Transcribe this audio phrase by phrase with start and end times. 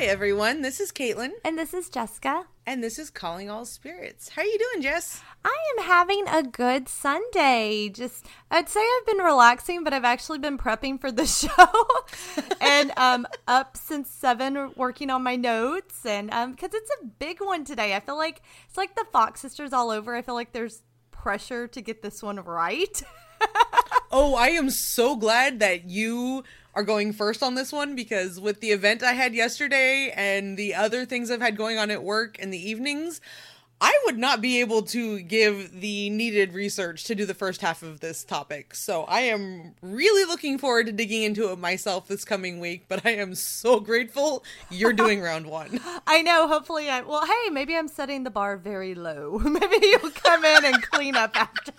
[0.00, 0.62] Hi, everyone.
[0.62, 1.32] This is Caitlin.
[1.44, 2.46] And this is Jessica.
[2.66, 4.30] And this is Calling All Spirits.
[4.30, 5.20] How are you doing, Jess?
[5.44, 7.90] I am having a good Sunday.
[7.90, 11.84] Just, I'd say I've been relaxing, but I've actually been prepping for the show.
[12.62, 16.06] and um, up since seven working on my notes.
[16.06, 17.94] And because um, it's a big one today.
[17.94, 20.16] I feel like it's like the Fox sisters all over.
[20.16, 23.02] I feel like there's pressure to get this one right.
[24.10, 28.60] oh, I am so glad that you are going first on this one because with
[28.60, 32.38] the event I had yesterday and the other things I've had going on at work
[32.38, 33.20] in the evenings,
[33.82, 37.82] I would not be able to give the needed research to do the first half
[37.82, 38.74] of this topic.
[38.74, 43.06] So I am really looking forward to digging into it myself this coming week, but
[43.06, 45.80] I am so grateful you're doing round one.
[46.06, 46.46] I know.
[46.46, 49.38] Hopefully, I, well, hey, maybe I'm setting the bar very low.
[49.44, 51.72] maybe you'll come in and clean up after.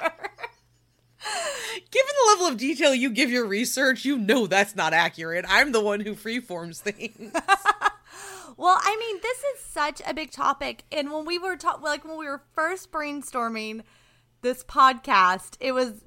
[1.91, 5.45] Given the level of detail you give your research, you know that's not accurate.
[5.47, 7.31] I'm the one who freeforms things.
[8.57, 12.03] well, I mean, this is such a big topic, and when we were talking, like
[12.03, 13.83] when we were first brainstorming
[14.41, 16.03] this podcast, it was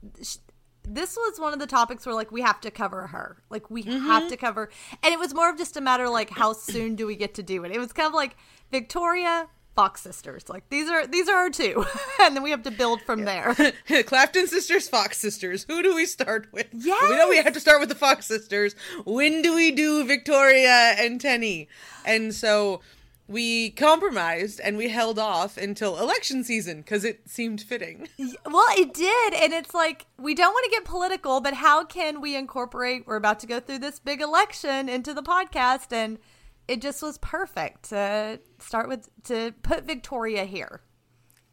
[0.86, 3.82] this was one of the topics where like we have to cover her like we
[3.82, 4.04] mm-hmm.
[4.06, 4.68] have to cover
[5.02, 7.42] and it was more of just a matter like how soon do we get to
[7.42, 8.36] do it it was kind of like
[8.70, 10.48] victoria Fox sisters.
[10.48, 11.84] Like these are these are our two,
[12.20, 13.54] and then we have to build from there.
[14.06, 15.64] Claflin sisters, Fox sisters.
[15.68, 16.66] Who do we start with?
[16.72, 18.74] Yeah, we know we have to start with the Fox sisters.
[19.04, 21.68] When do we do Victoria and Tenny?
[22.04, 22.80] And so
[23.26, 28.08] we compromised and we held off until election season because it seemed fitting.
[28.46, 29.34] Well, it did.
[29.34, 33.06] And it's like, we don't want to get political, but how can we incorporate?
[33.06, 35.92] We're about to go through this big election into the podcast.
[35.92, 36.18] And
[36.68, 40.80] it just was perfect to start with to put Victoria here.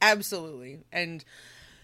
[0.02, 0.80] Absolutely.
[0.92, 1.24] And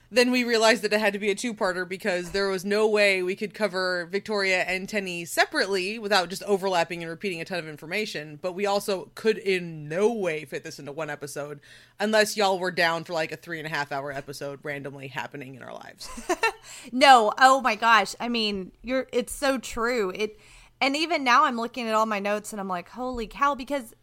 [0.09, 3.21] then we realized that it had to be a two-parter because there was no way
[3.21, 7.67] we could cover Victoria and Tenny separately without just overlapping and repeating a ton of
[7.67, 8.39] information.
[8.41, 11.59] But we also could in no way fit this into one episode
[11.99, 15.55] unless y'all were down for like a three and a half hour episode randomly happening
[15.55, 16.09] in our lives.
[16.93, 18.15] no, oh my gosh.
[18.19, 20.11] I mean, you're it's so true.
[20.15, 20.39] It
[20.79, 23.93] and even now I'm looking at all my notes and I'm like, holy cow, because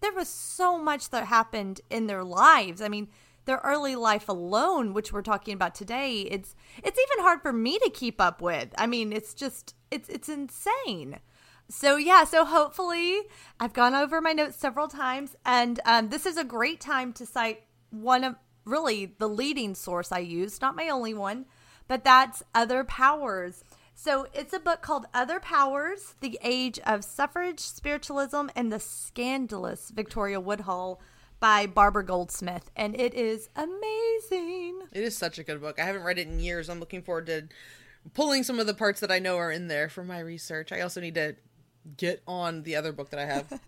[0.00, 2.80] there was so much that happened in their lives.
[2.80, 3.08] I mean,
[3.44, 7.78] their early life alone, which we're talking about today, it's it's even hard for me
[7.78, 8.68] to keep up with.
[8.76, 11.18] I mean, it's just it's it's insane.
[11.70, 13.20] So yeah, so hopefully
[13.58, 17.26] I've gone over my notes several times, and um, this is a great time to
[17.26, 21.46] cite one of really the leading source I use, not my only one,
[21.86, 23.64] but that's Other Powers.
[24.00, 29.90] So it's a book called Other Powers The Age of Suffrage, Spiritualism, and the Scandalous
[29.90, 31.00] Victoria Woodhull
[31.40, 32.70] by Barbara Goldsmith.
[32.76, 34.82] And it is amazing.
[34.92, 35.80] It is such a good book.
[35.80, 36.70] I haven't read it in years.
[36.70, 37.48] I'm looking forward to
[38.14, 40.70] pulling some of the parts that I know are in there for my research.
[40.70, 41.34] I also need to
[41.96, 43.60] get on the other book that I have.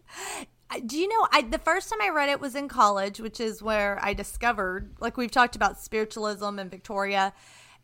[0.86, 3.60] Do you know I the first time I read it was in college, which is
[3.60, 7.32] where I discovered like we've talked about spiritualism and Victoria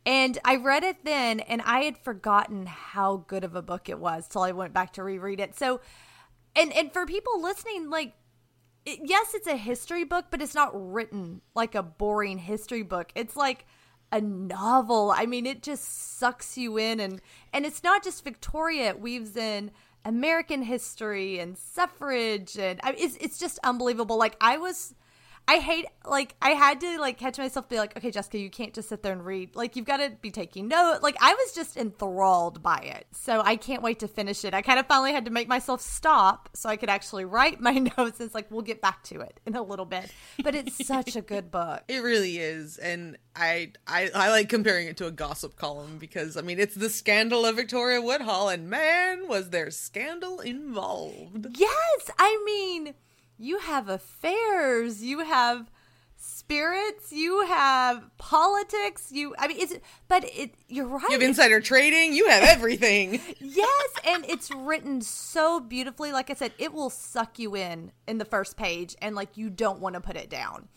[0.06, 3.98] and I read it then, and I had forgotten how good of a book it
[3.98, 5.58] was till I went back to reread it.
[5.58, 5.80] So,
[6.54, 8.14] and and for people listening, like,
[8.84, 13.10] it, yes, it's a history book, but it's not written like a boring history book.
[13.16, 13.66] It's like
[14.12, 15.12] a novel.
[15.14, 17.20] I mean, it just sucks you in, and
[17.52, 18.90] and it's not just Victoria.
[18.90, 19.72] It weaves in
[20.04, 24.16] American history and suffrage, and I it's it's just unbelievable.
[24.16, 24.94] Like I was
[25.48, 28.74] I hate like I had to like catch myself be like, okay, Jessica, you can't
[28.74, 29.54] just sit there and read.
[29.54, 31.00] Like you've got to be taking note.
[31.02, 33.06] Like I was just enthralled by it.
[33.12, 34.54] So I can't wait to finish it.
[34.54, 37.72] I kind of finally had to make myself stop so I could actually write my
[37.98, 38.20] notes.
[38.20, 40.10] It's like we'll get back to it in a little bit.
[40.42, 41.84] But it's such a good book.
[41.86, 42.78] It really is.
[42.78, 46.74] And I, I I like comparing it to a gossip column because I mean it's
[46.74, 51.46] the scandal of Victoria Woodhull and man was there scandal involved.
[51.56, 52.94] Yes, I mean
[53.38, 55.70] you have affairs, you have
[56.16, 59.74] spirits, you have politics, you I mean it's
[60.08, 61.02] but it you're right.
[61.04, 63.20] You have insider trading, you have everything.
[63.38, 66.12] yes, and it's written so beautifully.
[66.12, 69.50] Like I said, it will suck you in in the first page and like you
[69.50, 70.68] don't want to put it down.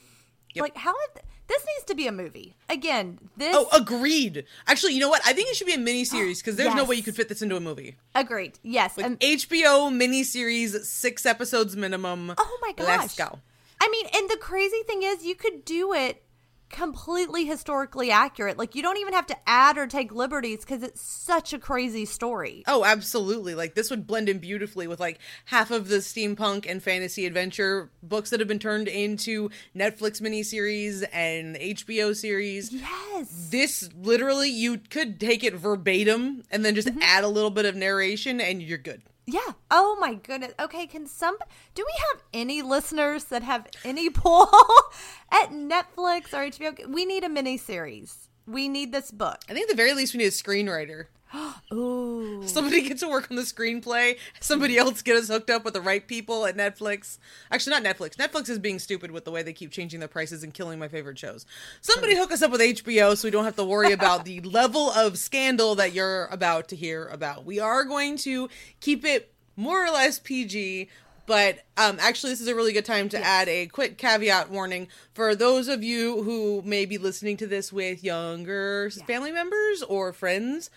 [0.53, 0.63] Yep.
[0.63, 2.55] Like how have, this needs to be a movie.
[2.69, 4.45] Again, this Oh, agreed.
[4.67, 5.21] Actually, you know what?
[5.25, 6.77] I think it should be a miniseries because there's yes.
[6.77, 7.95] no way you could fit this into a movie.
[8.15, 8.59] Agreed.
[8.63, 8.97] Yes.
[8.97, 12.33] Like um, HBO miniseries, six episodes minimum.
[12.37, 12.87] Oh my gosh.
[12.87, 13.39] Let's go.
[13.81, 16.23] I mean, and the crazy thing is you could do it
[16.69, 18.57] completely historically accurate.
[18.57, 22.05] Like you don't even have to add or take liberties because it's such a crazy
[22.05, 22.63] story.
[22.67, 23.55] Oh, absolutely.
[23.55, 27.89] Like this would blend in beautifully with like half of the steampunk and fantasy adventure
[28.03, 32.71] books that have been turned into Netflix miniseries and HBO series.
[32.71, 33.49] Yes.
[33.49, 37.01] This literally you could take it verbatim and then just mm-hmm.
[37.01, 39.01] add a little bit of narration and you're good.
[39.31, 39.53] Yeah.
[39.69, 40.53] Oh my goodness.
[40.59, 41.37] Okay, can some
[41.75, 44.49] do we have any listeners that have any pull
[45.31, 46.87] at Netflix or HBO?
[46.87, 48.27] We need a mini series.
[48.47, 49.37] We need this book.
[49.47, 51.05] I think at the very least we need a screenwriter.
[51.73, 52.41] Ooh.
[52.45, 54.17] Somebody get to work on the screenplay.
[54.39, 57.17] Somebody else get us hooked up with the right people at Netflix.
[57.51, 58.15] Actually, not Netflix.
[58.15, 60.87] Netflix is being stupid with the way they keep changing their prices and killing my
[60.87, 61.45] favorite shows.
[61.81, 64.89] Somebody hook us up with HBO so we don't have to worry about the level
[64.91, 67.45] of scandal that you're about to hear about.
[67.45, 68.49] We are going to
[68.79, 70.89] keep it more or less PG.
[71.27, 74.87] But um, actually, this is a really good time to add a quick caveat warning
[75.13, 80.11] for those of you who may be listening to this with younger family members or
[80.11, 80.71] friends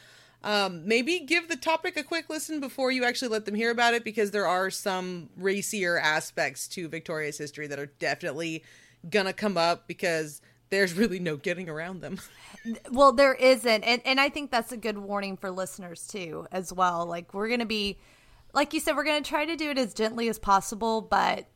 [0.44, 3.94] um, maybe give the topic a quick listen before you actually let them hear about
[3.94, 8.64] it because there are some racier aspects to Victoria's history that are definitely
[9.08, 10.40] gonna come up because
[10.72, 12.18] there's really no getting around them.
[12.92, 13.82] Well, there isn't.
[13.82, 17.06] And and I think that's a good warning for listeners too as well.
[17.06, 17.98] Like we're going to be
[18.54, 21.48] like you said we're going to try to do it as gently as possible, but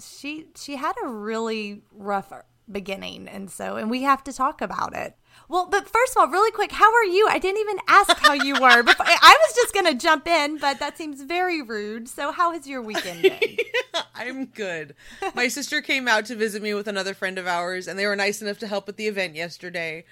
[0.00, 2.32] she she had a really rough
[2.70, 5.16] beginning and so and we have to talk about it.
[5.48, 7.28] Well, but first of all, really quick, how are you?
[7.28, 8.82] I didn't even ask how you were.
[8.82, 12.08] Before, I was just going to jump in, but that seems very rude.
[12.08, 13.56] So, how has your weekend been?
[14.14, 14.94] I'm good.
[15.34, 18.16] My sister came out to visit me with another friend of ours, and they were
[18.16, 20.04] nice enough to help at the event yesterday.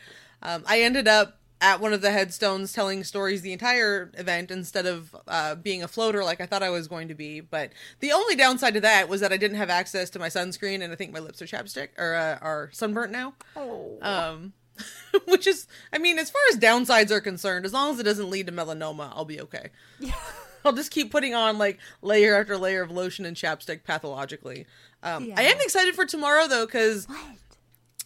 [0.42, 4.86] Um, I ended up at one of the headstones telling stories the entire event instead
[4.86, 7.40] of uh, being a floater like I thought I was going to be.
[7.40, 10.82] But the only downside to that was that I didn't have access to my sunscreen,
[10.82, 13.34] and I think my lips are chapstick or uh, are sunburnt now.
[13.56, 13.98] Oh.
[14.00, 14.52] Um,
[15.26, 18.30] which is, I mean, as far as downsides are concerned, as long as it doesn't
[18.30, 19.70] lead to melanoma, I'll be okay.
[19.98, 20.12] Yeah.
[20.64, 24.66] I'll just keep putting on like layer after layer of lotion and chapstick pathologically.
[25.02, 25.34] Um, Yeah.
[25.38, 27.06] I am excited for tomorrow though, because?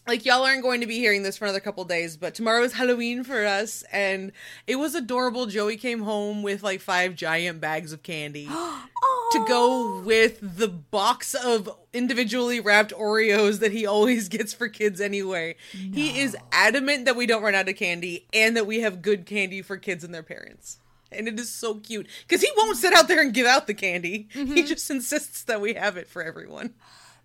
[0.06, 2.74] Like y'all aren't going to be hearing this for another couple days, but tomorrow is
[2.74, 4.32] Halloween for us, and
[4.66, 5.46] it was adorable.
[5.46, 8.46] Joey came home with like five giant bags of candy
[9.32, 15.00] to go with the box of individually wrapped Oreos that he always gets for kids
[15.00, 15.56] anyway.
[15.70, 19.24] He is adamant that we don't run out of candy and that we have good
[19.24, 20.78] candy for kids and their parents.
[21.10, 23.74] And it is so cute because he won't sit out there and give out the
[23.74, 24.28] candy.
[24.32, 24.66] He mm-hmm.
[24.66, 26.74] just insists that we have it for everyone.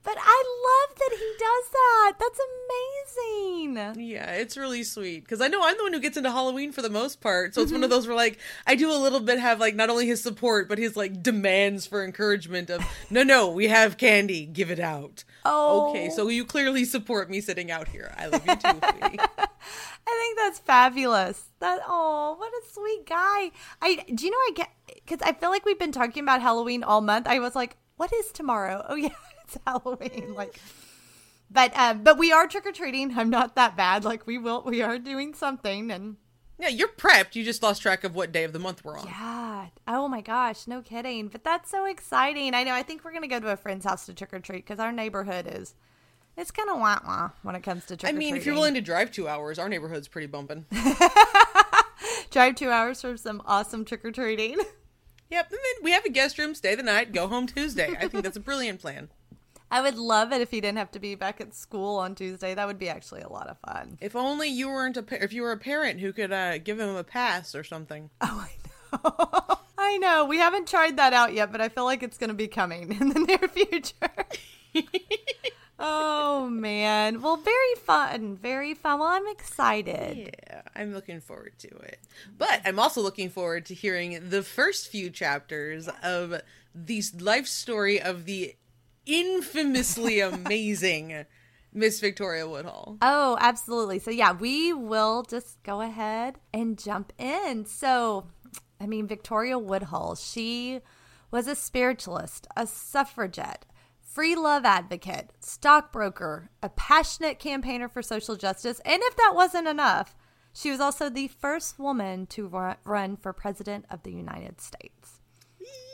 [0.01, 2.13] But I love that he does that.
[2.19, 4.07] That's amazing.
[4.07, 6.81] Yeah, it's really sweet because I know I'm the one who gets into Halloween for
[6.81, 7.53] the most part.
[7.53, 7.97] So it's one of mm-hmm.
[7.97, 10.77] those where like I do a little bit have like not only his support but
[10.77, 15.25] his like demands for encouragement of no no we have candy give it out.
[15.43, 15.89] Oh.
[15.89, 16.29] Okay, so oh.
[16.29, 18.13] you clearly support me sitting out here.
[18.17, 18.79] I love you too.
[18.81, 21.49] I think that's fabulous.
[21.59, 23.51] That oh, what a sweet guy.
[23.81, 26.83] I do you know I get because I feel like we've been talking about Halloween
[26.83, 27.27] all month.
[27.27, 28.85] I was like, what is tomorrow?
[28.87, 29.09] Oh yeah,
[29.53, 30.33] it's Halloween.
[30.35, 30.59] Like,
[31.51, 33.17] but um, but we are trick or treating.
[33.17, 34.03] I'm not that bad.
[34.05, 36.17] Like we will, we are doing something, and
[36.59, 37.35] Yeah, you're prepped.
[37.35, 39.07] You just lost track of what day of the month we're on.
[39.07, 39.67] yeah.
[39.87, 41.27] Oh my gosh, no kidding.
[41.27, 42.53] But that's so exciting.
[42.53, 42.73] I know.
[42.73, 44.91] I think we're gonna go to a friend's house to trick or treat because our
[44.91, 45.73] neighborhood is.
[46.37, 48.75] It's kind of wah wah when it comes to trick I mean, if you're willing
[48.75, 50.65] to drive two hours, our neighborhood's pretty bumping.
[52.31, 54.57] drive two hours for some awesome trick or treating.
[55.29, 57.95] yep, and then we have a guest room, stay the night, go home Tuesday.
[57.99, 59.09] I think that's a brilliant plan.
[59.71, 62.53] I would love it if he didn't have to be back at school on Tuesday.
[62.55, 63.97] That would be actually a lot of fun.
[64.01, 66.79] If only you weren't a pa- if you were a parent who could uh, give
[66.79, 68.09] him a pass or something.
[68.21, 68.49] Oh, I
[68.91, 69.57] know.
[69.77, 70.25] I know.
[70.25, 72.91] We haven't tried that out yet, but I feel like it's going to be coming
[72.99, 74.25] in the near future.
[75.79, 77.21] oh, man.
[77.21, 78.35] Well, very fun.
[78.35, 78.99] Very fun.
[78.99, 80.31] Well, I'm excited.
[80.49, 81.99] Yeah, I'm looking forward to it.
[82.37, 86.41] But I'm also looking forward to hearing the first few chapters of
[86.75, 88.55] the life story of the
[89.09, 91.25] infamously amazing
[91.73, 92.97] Miss Victoria Woodhull.
[93.01, 93.99] Oh, absolutely.
[93.99, 97.65] So, yeah, we will just go ahead and jump in.
[97.65, 98.27] So,
[98.79, 100.79] I mean, Victoria Woodhull, she
[101.31, 103.65] was a spiritualist, a suffragette,
[104.01, 110.15] free love advocate, stockbroker, a passionate campaigner for social justice, and if that wasn't enough,
[110.51, 112.47] she was also the first woman to
[112.83, 115.19] run for president of the United States.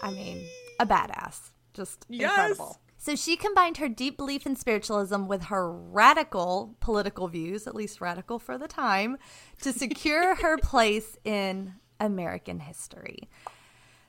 [0.01, 0.47] I mean,
[0.79, 1.51] a badass.
[1.73, 2.29] Just Yes.
[2.31, 2.79] incredible.
[3.05, 8.01] So she combined her deep belief in spiritualism with her radical political views, at least
[8.01, 9.19] radical for the time,
[9.61, 13.29] to secure her place in American history.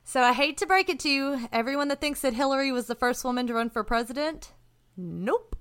[0.02, 2.94] So I hate to break it to you, everyone that thinks that Hillary was the
[2.94, 4.54] first woman to run for president,
[4.96, 5.56] nope.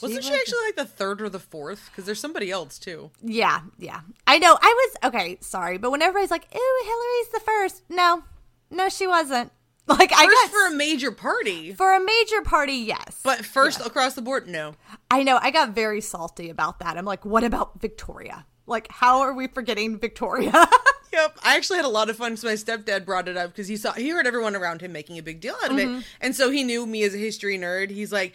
[0.00, 1.90] Wasn't she actually like the third or the fourth?
[1.90, 3.10] Because there's somebody else too.
[3.20, 4.02] Yeah, yeah.
[4.28, 4.56] I know.
[4.62, 5.38] I was okay.
[5.40, 7.82] Sorry, but when everybody's like, "Ooh, Hillary's the first.
[7.88, 8.22] no,
[8.70, 9.50] no, she wasn't.
[9.86, 13.20] Like I First got for a major party, for a major party, yes.
[13.24, 14.74] but first across the board, no.
[15.10, 15.38] I know.
[15.42, 16.96] I got very salty about that.
[16.96, 18.46] I'm like, what about Victoria?
[18.68, 20.52] Like, how are we forgetting Victoria?
[21.12, 23.66] Yep, I actually had a lot of fun So my stepdad brought it up because
[23.66, 25.98] he saw he heard everyone around him making a big deal out of Mm-hmm.
[25.98, 27.90] it, and so he knew me as a history nerd.
[27.90, 28.32] He's like,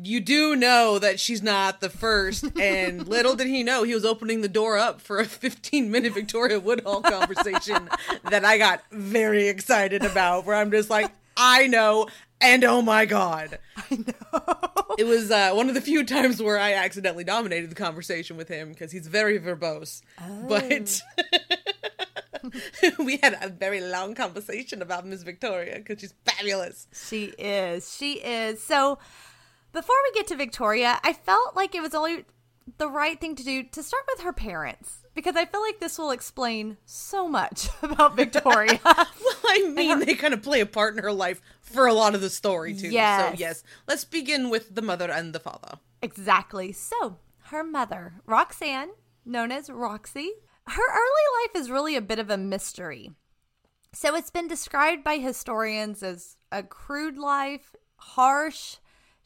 [0.00, 2.44] "You do know that she's not the first.
[2.58, 6.12] and little did he know he was opening the door up for a 15 minute
[6.14, 7.88] Victoria Woodhull conversation
[8.30, 10.44] that I got very excited about.
[10.44, 12.08] Where I'm just like, I know,
[12.40, 14.94] and oh my god, I know.
[14.98, 18.48] it was uh, one of the few times where I accidentally dominated the conversation with
[18.48, 20.02] him because he's very verbose.
[20.48, 21.00] But
[22.98, 26.86] we had a very long conversation about Miss Victoria because she's fabulous.
[27.08, 27.94] She is.
[27.94, 28.62] She is.
[28.62, 28.98] So
[29.76, 32.24] before we get to Victoria, I felt like it was only
[32.78, 35.98] the right thing to do to start with her parents because I feel like this
[35.98, 38.80] will explain so much about Victoria.
[38.84, 42.14] Well, I mean, they kind of play a part in her life for a lot
[42.14, 42.88] of the story too.
[42.88, 43.38] So Yes.
[43.38, 45.78] yes, let's begin with the mother and the father.
[46.00, 46.72] exactly.
[46.72, 47.18] So,
[47.50, 48.90] her mother, Roxanne,
[49.26, 50.30] known as Roxy,
[50.66, 53.10] her early life is really a bit of a mystery.
[53.92, 58.76] So, it's been described by historians as a crude life, harsh.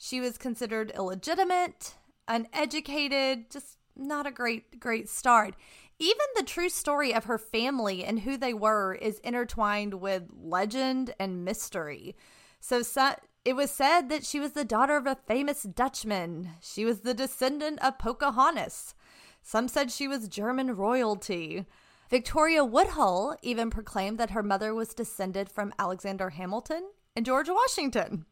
[0.02, 5.54] She was considered illegitimate, uneducated, just not a great, great start.
[5.99, 11.14] Even the true story of her family and who they were is intertwined with legend
[11.21, 12.16] and mystery.
[12.61, 13.14] So, so
[13.45, 16.52] it was said that she was the daughter of a famous Dutchman.
[16.62, 18.95] She was the descendant of Pocahontas.
[19.42, 21.66] Some said she was German royalty.
[22.09, 28.25] Victoria Woodhull even proclaimed that her mother was descended from Alexander Hamilton and George Washington.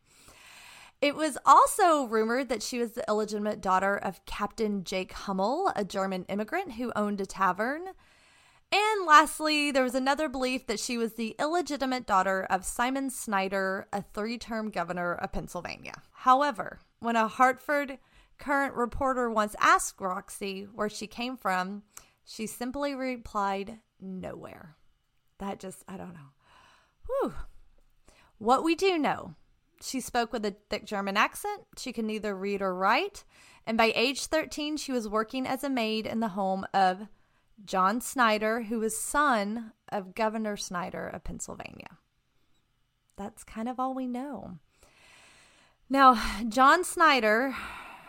[1.01, 5.85] It was also rumored that she was the illegitimate daughter of Captain Jake Hummel, a
[5.85, 7.91] German immigrant who owned a tavern.
[8.73, 13.87] And lastly, there was another belief that she was the illegitimate daughter of Simon Snyder,
[13.93, 16.03] a three term governor of Pennsylvania.
[16.11, 17.99] However, when a Hartford
[18.39, 21.83] Courant reporter once asked Roxy where she came from,
[22.25, 24.77] she simply replied, Nowhere.
[25.39, 26.33] That just, I don't know.
[27.07, 27.35] Whew.
[28.39, 29.35] What we do know
[29.83, 31.63] she spoke with a thick German accent.
[31.77, 33.25] She could neither read or write.
[33.67, 37.09] And by age 13, she was working as a maid in the home of
[37.65, 41.99] John Snyder, who was son of Governor Snyder of Pennsylvania.
[43.17, 44.59] That's kind of all we know.
[45.91, 47.55] Now, John Snyder,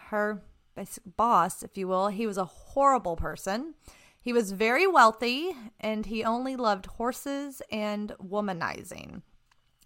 [0.09, 0.43] her
[0.75, 3.73] basic boss, if you will, he was a horrible person.
[4.21, 9.21] He was very wealthy and he only loved horses and womanizing.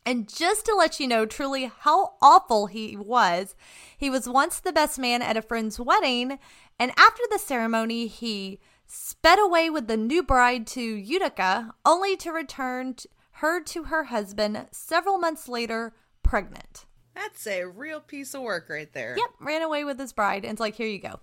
[0.06, 3.56] And just to let you know truly how awful he was,
[3.98, 6.40] he was once the best man at a friend's wedding.
[6.78, 12.32] And after the ceremony, he sped away with the new bride to Utica, only to
[12.32, 16.86] return t- her to her husband several months later, pregnant.
[17.16, 19.16] That's a real piece of work right there.
[19.18, 20.44] Yep, ran away with his bride.
[20.44, 21.20] And it's like, here you go.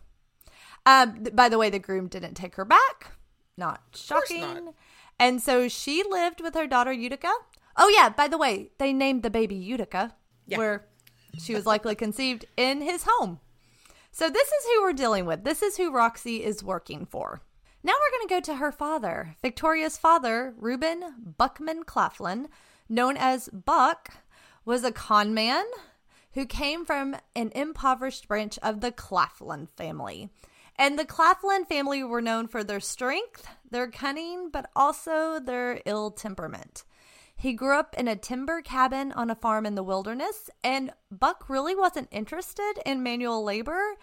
[0.86, 3.12] Um, th- by the way, the groom didn't take her back.
[3.56, 4.40] Not shocking.
[4.40, 4.74] not.
[5.18, 7.30] And so she lived with her daughter Utica.
[7.76, 10.14] Oh yeah, by the way, they named the baby Utica,
[10.46, 10.58] Yeah.
[10.58, 10.86] where
[11.38, 13.40] she was likely conceived in his home.
[14.12, 15.44] So this is who we're dealing with.
[15.44, 17.42] This is who Roxy is working for.
[17.82, 19.36] Now we're going to go to her father.
[19.40, 22.48] Victoria's father, Reuben Buckman Claflin,
[22.88, 24.10] known as Buck,
[24.64, 25.64] was a con man
[26.34, 30.28] who came from an impoverished branch of the Claflin family.
[30.76, 36.10] And the Claflin family were known for their strength, their cunning, but also their ill
[36.10, 36.84] temperament.
[37.40, 41.48] He grew up in a timber cabin on a farm in the wilderness, and Buck
[41.48, 43.94] really wasn't interested in manual labor.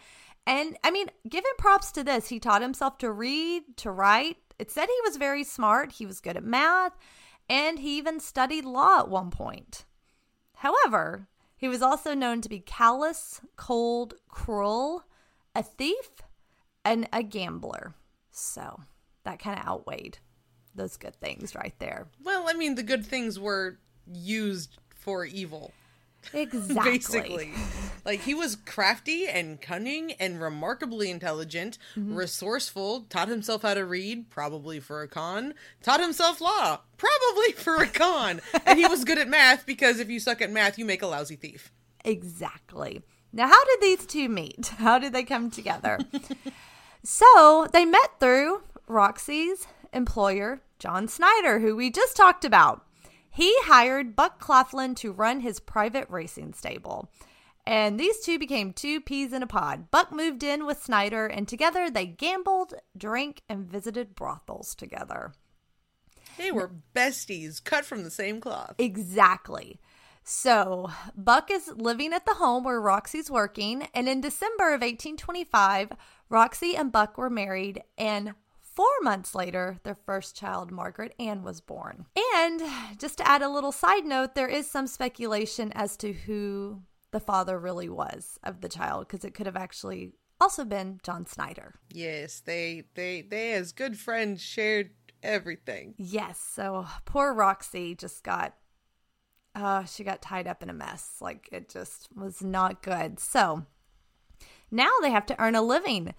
[0.48, 2.30] And I mean, give him props to this.
[2.30, 4.38] He taught himself to read, to write.
[4.58, 6.98] It said he was very smart, he was good at math,
[7.48, 9.86] and he even studied law at one point.
[10.56, 15.04] However, he was also known to be callous, cold, cruel,
[15.54, 16.24] a thief,
[16.84, 17.94] and a gambler.
[18.32, 18.80] So
[19.26, 20.18] that kind of outweighed
[20.78, 22.08] those good things right there.
[22.24, 23.78] Well, I mean, the good things were
[24.12, 25.74] used for evil.
[26.34, 26.92] Exactly.
[26.92, 27.52] Basically.
[28.04, 32.16] like he was crafty and cunning and remarkably intelligent, Mm-hmm.
[32.16, 37.76] resourceful, taught himself how to read, probably for a con, taught himself law, probably for
[37.82, 38.42] a con.
[38.66, 41.08] and he was good at math because if you suck at math, you make a
[41.08, 41.72] lousy thief.
[42.04, 43.04] Exactly.
[43.32, 44.68] Now, how did these two meet?
[44.80, 46.00] How did they come together?
[47.04, 52.86] so they met through Roxy's employer, John Snyder, who we just talked about.
[53.30, 57.12] He hired Buck Claflin to run his private racing stable.
[57.68, 59.92] And these two became two peas in a pod.
[59.92, 65.34] Buck moved in with Snyder, and together they gambled, drank, and visited brothels together.
[66.38, 68.76] They were besties, cut from the same cloth.
[68.78, 69.82] Exactly.
[70.24, 75.92] So, Buck is living at the home where Roxy's working, and in December of 1825,
[76.30, 78.34] Roxy and Buck were married, and
[78.78, 82.06] four months later, their first child, Margaret Ann, was born.
[82.36, 82.62] And
[83.00, 87.20] just to add a little side note, there is some speculation as to who the
[87.20, 91.74] father really was of the child, because it could have actually also been John Snyder.
[91.92, 94.92] Yes, they they they as good friends shared
[95.24, 95.96] everything.
[95.98, 98.54] Yes, so poor Roxy just got
[99.56, 101.16] uh she got tied up in a mess.
[101.20, 103.20] Like it just was not good.
[103.20, 103.66] So
[104.70, 106.14] now they have to earn a living.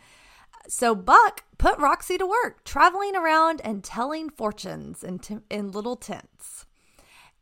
[0.67, 5.97] So Buck put Roxy to work, traveling around and telling fortunes in, t- in little
[5.97, 6.67] tents.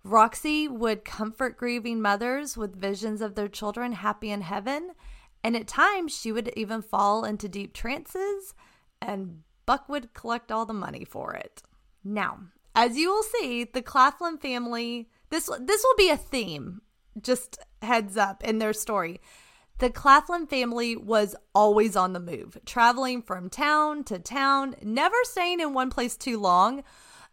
[0.04, 4.92] Roxy would comfort grieving mothers with visions of their children happy in heaven,
[5.42, 8.54] and at times she would even fall into deep trances,
[9.02, 11.62] and Buck would collect all the money for it.
[12.04, 12.38] Now,
[12.74, 16.82] as you will see, the Claflin family this this will be a theme.
[17.20, 19.20] Just heads up in their story.
[19.78, 25.60] The Claflin family was always on the move, traveling from town to town, never staying
[25.60, 26.82] in one place too long.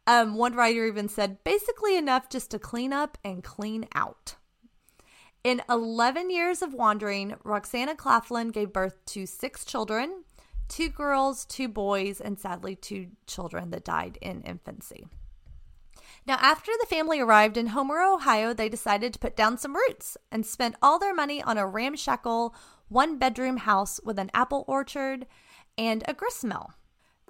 [0.06, 4.36] Um, one writer even said basically enough just to clean up and clean out.
[5.46, 10.24] In 11 years of wandering, Roxana Claflin gave birth to six children
[10.68, 15.06] two girls, two boys, and sadly, two children that died in infancy.
[16.26, 20.18] Now, after the family arrived in Homer, Ohio, they decided to put down some roots
[20.32, 22.56] and spent all their money on a ramshackle
[22.88, 25.26] one bedroom house with an apple orchard
[25.78, 26.72] and a grist mill.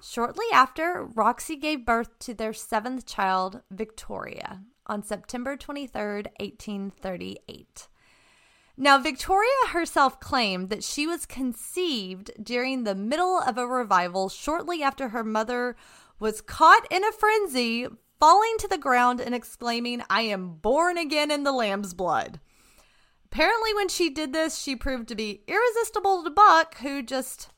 [0.00, 7.88] Shortly after, Roxy gave birth to their seventh child, Victoria, on September 23rd, 1838.
[8.76, 14.82] Now, Victoria herself claimed that she was conceived during the middle of a revival shortly
[14.82, 15.76] after her mother
[16.18, 17.86] was caught in a frenzy
[18.24, 22.40] falling to the ground and exclaiming, I am born again in the lamb's blood.
[23.26, 27.50] Apparently, when she did this, she proved to be irresistible to Buck, who just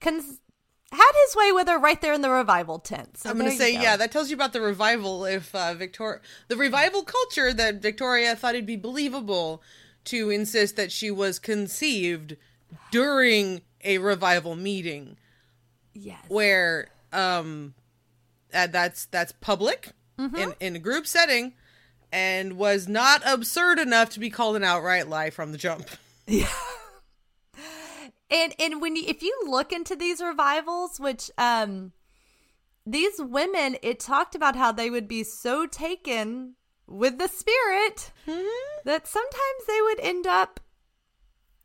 [0.00, 0.40] cons-
[0.90, 3.18] had his way with her right there in the revival tent.
[3.18, 3.82] So I'm going to say, go.
[3.82, 5.26] yeah, that tells you about the revival.
[5.26, 9.62] If uh, Victoria, the revival culture that Victoria thought it'd be believable
[10.04, 12.38] to insist that she was conceived
[12.90, 15.18] during a revival meeting.
[15.92, 16.24] Yes.
[16.28, 17.74] Where um
[18.52, 20.36] uh, that's that's public mm-hmm.
[20.36, 21.54] in in a group setting,
[22.12, 25.86] and was not absurd enough to be called an outright lie from the jump.
[26.30, 26.46] Yeah.
[28.30, 31.92] And and when you, if you look into these revivals, which um
[32.84, 36.54] these women, it talked about how they would be so taken
[36.86, 38.80] with the spirit mm-hmm.
[38.84, 40.60] that sometimes they would end up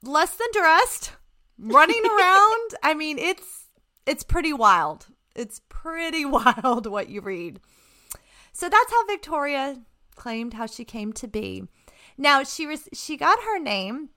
[0.02, 1.14] less than dressed,
[1.58, 2.72] running around.
[2.84, 3.66] I mean, it's
[4.06, 5.08] it's pretty wild.
[5.36, 7.60] It's pretty wild what you read.
[8.52, 9.82] So that's how Victoria
[10.16, 11.64] claimed how she came to be.
[12.18, 14.10] Now she was she got her name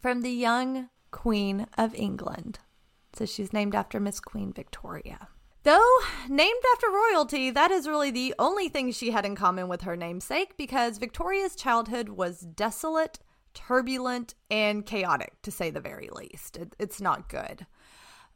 [0.00, 2.58] from the young Queen of England.
[3.14, 5.28] So she's named after Miss Queen Victoria.
[5.62, 9.82] Though named after royalty, that is really the only thing she had in common with
[9.82, 13.18] her namesake because Victoria's childhood was desolate,
[13.52, 16.56] turbulent, and chaotic, to say the very least.
[16.56, 17.66] It, it's not good.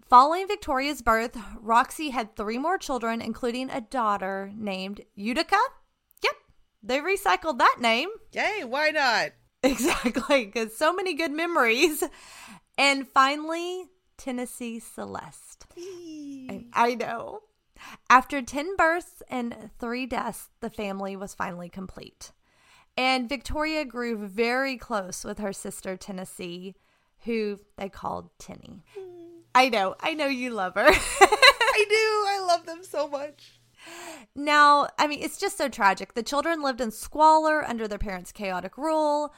[0.08, 5.58] Following Victoria's birth, Roxy had three more children, including a daughter named Utica.
[6.22, 6.34] Yep,
[6.82, 8.10] they recycled that name.
[8.32, 9.30] Yay, why not?
[9.64, 12.04] Exactly, because so many good memories.
[12.76, 13.84] And finally,
[14.18, 15.64] Tennessee Celeste.
[16.74, 17.40] I know.
[18.10, 22.32] After 10 births and three deaths, the family was finally complete.
[22.94, 26.74] And Victoria grew very close with her sister Tennessee,
[27.24, 28.84] who they called Tinny.
[29.54, 29.94] I know.
[30.00, 30.88] I know you love her.
[30.88, 31.94] I do.
[32.28, 33.60] I love them so much.
[34.34, 36.14] Now, I mean, it's just so tragic.
[36.14, 39.34] The children lived in squalor under their parents' chaotic rule.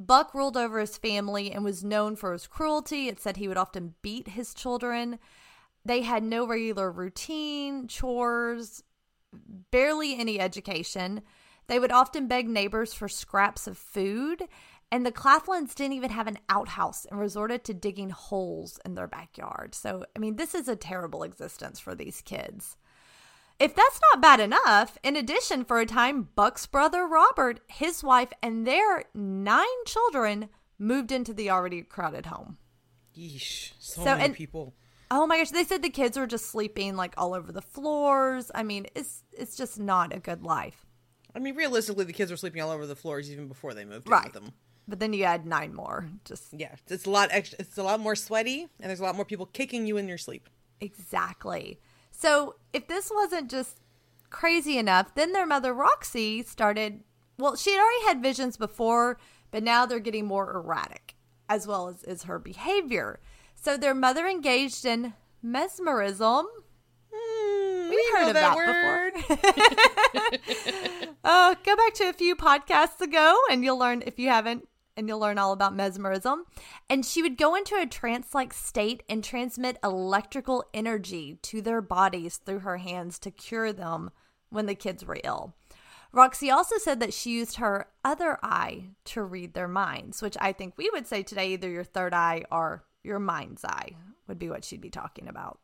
[0.00, 3.08] Buck ruled over his family and was known for his cruelty.
[3.08, 5.18] It said he would often beat his children.
[5.84, 8.84] They had no regular routine, chores,
[9.70, 11.22] barely any education.
[11.66, 14.44] They would often beg neighbors for scraps of food,
[14.90, 19.06] and the Claflins didn't even have an outhouse and resorted to digging holes in their
[19.06, 19.74] backyard.
[19.74, 22.76] So, I mean, this is a terrible existence for these kids.
[23.58, 28.32] If that's not bad enough, in addition, for a time, Buck's brother Robert, his wife,
[28.42, 30.48] and their nine children
[30.78, 32.56] moved into the already crowded home.
[33.16, 34.74] Yeesh, so, so many and, people.
[35.10, 38.50] Oh my gosh, they said the kids were just sleeping like all over the floors.
[38.54, 40.86] I mean, it's it's just not a good life.
[41.34, 44.08] I mean, realistically, the kids were sleeping all over the floors even before they moved
[44.08, 44.24] right.
[44.26, 44.52] in with them.
[44.88, 46.08] But then you add nine more.
[46.24, 47.58] Just yeah, it's a lot extra.
[47.60, 50.16] It's a lot more sweaty, and there's a lot more people kicking you in your
[50.16, 50.48] sleep.
[50.80, 51.78] Exactly.
[52.10, 53.80] So if this wasn't just
[54.30, 57.00] crazy enough, then their mother Roxy started.
[57.38, 59.18] Well, she had already had visions before,
[59.50, 61.14] but now they're getting more erratic,
[61.48, 63.20] as well as is her behavior.
[63.54, 66.46] So their mother engaged in mesmerism.
[67.12, 69.14] We've heard know of that, that word.
[69.14, 69.38] before.
[71.24, 74.68] uh, go back to a few podcasts ago, and you'll learn if you haven't,
[74.98, 76.44] and you'll learn all about mesmerism.
[76.90, 81.80] And she would go into a trance like state and transmit electrical energy to their
[81.80, 84.10] bodies through her hands to cure them
[84.50, 85.54] when the kids were ill.
[86.10, 90.52] Roxy also said that she used her other eye to read their minds, which I
[90.52, 93.92] think we would say today either your third eye or your mind's eye
[94.26, 95.60] would be what she'd be talking about.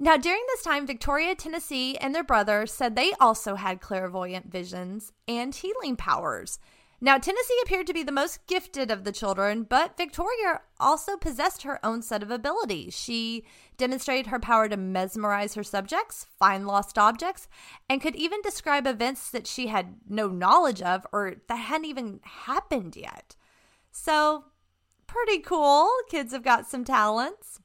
[0.00, 5.12] Now, during this time, Victoria, Tennessee, and their brother said they also had clairvoyant visions
[5.26, 6.60] and healing powers.
[7.00, 11.62] Now, Tennessee appeared to be the most gifted of the children, but Victoria also possessed
[11.62, 12.98] her own set of abilities.
[12.98, 17.46] She demonstrated her power to mesmerize her subjects, find lost objects,
[17.88, 22.18] and could even describe events that she had no knowledge of or that hadn't even
[22.24, 23.36] happened yet.
[23.92, 24.46] So,
[25.06, 25.88] pretty cool.
[26.10, 27.60] Kids have got some talents.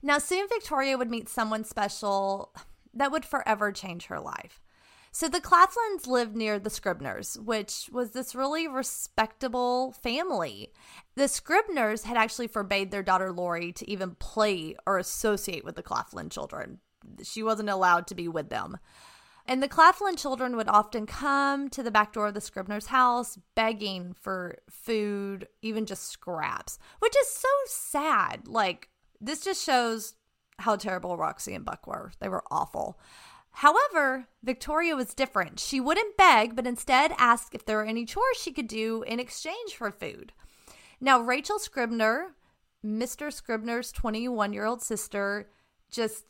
[0.00, 2.54] Now, soon Victoria would meet someone special
[2.94, 4.62] that would forever change her life.
[5.18, 10.74] So the Claflins lived near the Scribners, which was this really respectable family.
[11.14, 15.82] The Scribners had actually forbade their daughter Lori to even play or associate with the
[15.82, 16.80] Claflin children.
[17.22, 18.76] She wasn't allowed to be with them.
[19.46, 23.38] And the Claflin children would often come to the back door of the Scribner's house
[23.54, 28.46] begging for food, even just scraps, which is so sad.
[28.46, 30.12] Like, this just shows
[30.58, 32.12] how terrible Roxy and Buck were.
[32.20, 32.98] They were awful.
[33.60, 35.58] However, Victoria was different.
[35.58, 39.18] She wouldn't beg, but instead asked if there were any chores she could do in
[39.18, 40.34] exchange for food.
[41.00, 42.34] Now, Rachel Scribner,
[42.84, 43.32] Mr.
[43.32, 45.48] Scribner's 21 year old sister,
[45.90, 46.26] just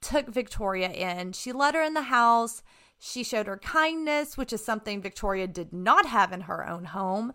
[0.00, 1.32] took Victoria in.
[1.32, 2.62] She let her in the house.
[2.96, 7.32] She showed her kindness, which is something Victoria did not have in her own home.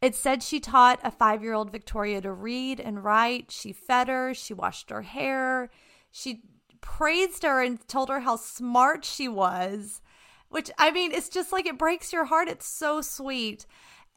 [0.00, 3.50] It said she taught a five year old Victoria to read and write.
[3.50, 5.70] She fed her, she washed her hair,
[6.12, 6.42] she
[6.84, 10.02] praised her and told her how smart she was,
[10.50, 12.46] which I mean, it's just like it breaks your heart.
[12.46, 13.64] It's so sweet.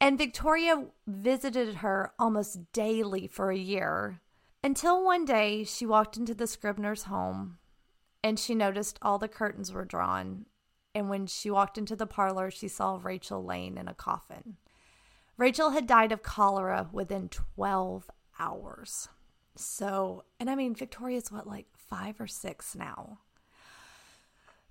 [0.01, 4.19] And Victoria visited her almost daily for a year
[4.63, 7.58] until one day she walked into the Scribner's home
[8.21, 10.45] and she noticed all the curtains were drawn.
[10.93, 14.58] And when she walked into the parlor, she saw Rachel lain in a coffin.
[15.38, 19.08] Rachel had died of cholera within 12 hours.
[19.56, 23.19] So, and I mean, Victoria's what, like five or six now.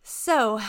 [0.03, 0.61] So,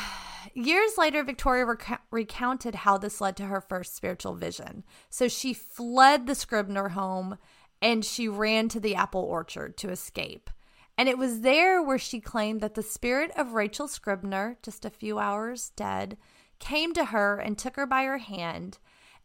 [0.56, 4.84] years later, Victoria rec- recounted how this led to her first spiritual vision.
[5.10, 7.38] So, she fled the Scribner home
[7.80, 10.50] and she ran to the apple orchard to escape.
[10.98, 14.90] And it was there where she claimed that the spirit of Rachel Scribner, just a
[14.90, 16.18] few hours dead,
[16.58, 18.80] came to her and took her by her hand.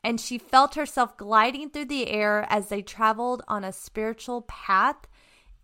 [0.04, 5.06] And she felt herself gliding through the air as they traveled on a spiritual path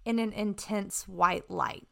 [0.09, 1.87] in an intense white light.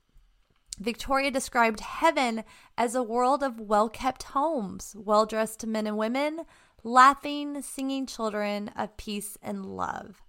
[0.78, 2.44] Victoria described heaven
[2.76, 6.40] as a world of well kept homes, well dressed men and women,
[6.82, 10.22] laughing, singing children of peace and love.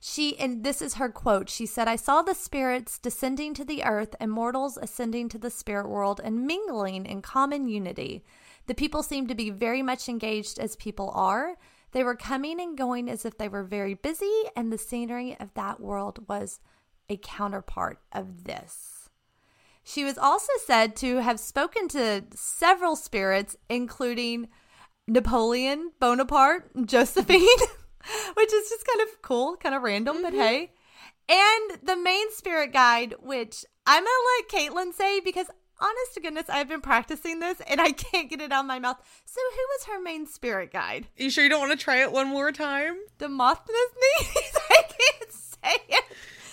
[0.00, 3.84] She, and this is her quote, she said, I saw the spirits descending to the
[3.84, 8.24] earth and mortals ascending to the spirit world and mingling in common unity.
[8.66, 11.56] The people seemed to be very much engaged as people are.
[11.92, 15.52] They were coming and going as if they were very busy, and the scenery of
[15.54, 16.60] that world was
[17.10, 19.10] a counterpart of this.
[19.82, 24.48] She was also said to have spoken to several spirits, including
[25.08, 27.40] Napoleon Bonaparte, Josephine,
[28.34, 30.24] which is just kind of cool, kind of random, mm-hmm.
[30.24, 30.72] but hey.
[31.28, 35.46] And the main spirit guide, which I'm going to let Caitlin say because
[35.80, 38.78] honest to goodness, I've been practicing this and I can't get it out of my
[38.78, 38.98] mouth.
[39.24, 41.08] So, who was her main spirit guide?
[41.18, 42.96] Are you sure you don't want to try it one more time?
[43.18, 43.68] the Demosthenes?
[44.70, 46.04] I can't say it.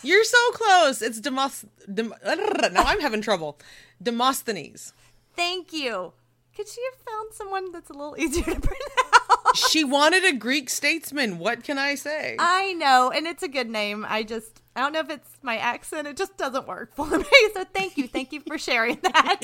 [0.08, 1.02] You're so close.
[1.02, 1.66] It's Demos.
[1.94, 3.60] Dem- now I'm having trouble.
[4.02, 4.94] Demosthenes.
[5.36, 6.14] Thank you.
[6.56, 9.70] Could she have found someone that's a little easier to pronounce?
[9.70, 11.40] She wanted a Greek statesman.
[11.40, 12.36] What can I say?
[12.40, 14.06] I know, and it's a good name.
[14.08, 16.08] I just I don't know if it's my accent.
[16.08, 17.26] It just doesn't work for me.
[17.54, 19.42] So thank you, thank you for sharing that.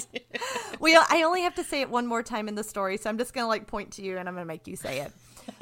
[0.80, 3.18] we I only have to say it one more time in the story, so I'm
[3.18, 5.12] just gonna like point to you and I'm gonna make you say it.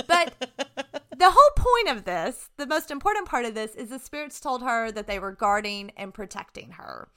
[0.07, 4.39] But the whole point of this, the most important part of this, is the spirits
[4.39, 7.09] told her that they were guarding and protecting her.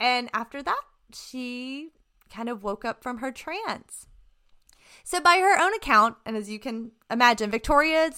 [0.00, 0.80] And after that,
[1.14, 1.90] she
[2.28, 4.08] kind of woke up from her trance.
[5.04, 8.10] So, by her own account, and as you can imagine, Victoria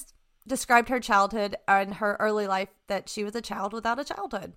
[0.48, 4.54] described her childhood and her early life that she was a child without a childhood.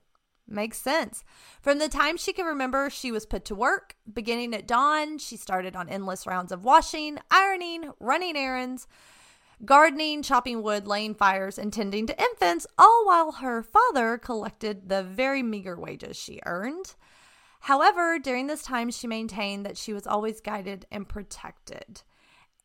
[0.48, 1.26] Makes sense.
[1.62, 3.96] From the time she can remember, she was put to work.
[4.12, 8.88] Beginning at dawn, she started on endless rounds of washing, ironing, running errands,
[9.66, 15.04] gardening, chopping wood, laying fires, and tending to infants, all while her father collected the
[15.04, 16.96] very meager wages she earned.
[17.62, 22.02] However, during this time, she maintained that she was always guided and protected.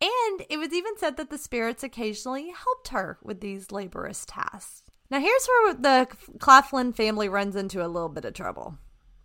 [0.01, 4.83] And it was even said that the spirits occasionally helped her with these laborious tasks.
[5.11, 6.09] Now, here's where the
[6.39, 8.77] Claflin family runs into a little bit of trouble.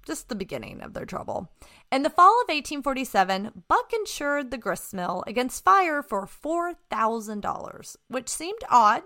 [0.05, 1.49] Just the beginning of their trouble.
[1.91, 8.59] In the fall of 1847, Buck insured the gristmill against fire for $4,000, which seemed
[8.69, 9.03] odd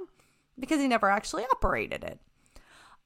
[0.60, 2.20] because he never actually operated it.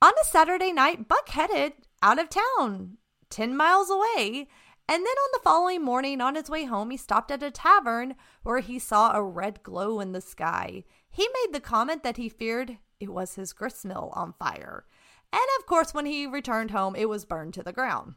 [0.01, 2.97] On a Saturday night, Buck headed out of town,
[3.30, 4.47] 10 miles away,
[4.88, 8.15] and then on the following morning, on his way home, he stopped at a tavern
[8.43, 10.84] where he saw a red glow in the sky.
[11.10, 14.86] He made the comment that he feared it was his gristmill on fire.
[15.33, 18.15] And of course, when he returned home, it was burned to the ground.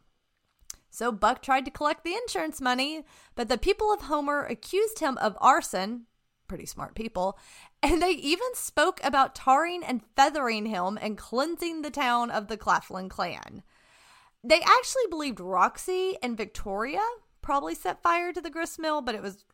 [0.90, 5.18] So Buck tried to collect the insurance money, but the people of Homer accused him
[5.18, 6.06] of arson.
[6.46, 7.38] Pretty smart people.
[7.82, 12.56] And they even spoke about tarring and feathering him and cleansing the town of the
[12.56, 13.62] Claflin clan.
[14.42, 17.02] They actually believed Roxy and Victoria
[17.42, 19.44] probably set fire to the grist mill, but it was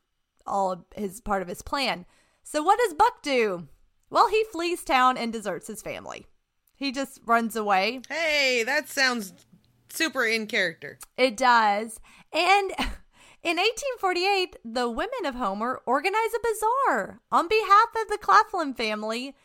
[0.46, 2.06] all his part of his plan.
[2.42, 3.68] So what does Buck do?
[4.10, 6.26] Well, he flees town and deserts his family.
[6.80, 8.00] He just runs away.
[8.08, 9.34] Hey, that sounds
[9.90, 10.98] super in character.
[11.18, 12.00] It does.
[12.32, 12.70] And
[13.42, 19.36] in 1848, the women of Homer organize a bazaar on behalf of the Claflin family,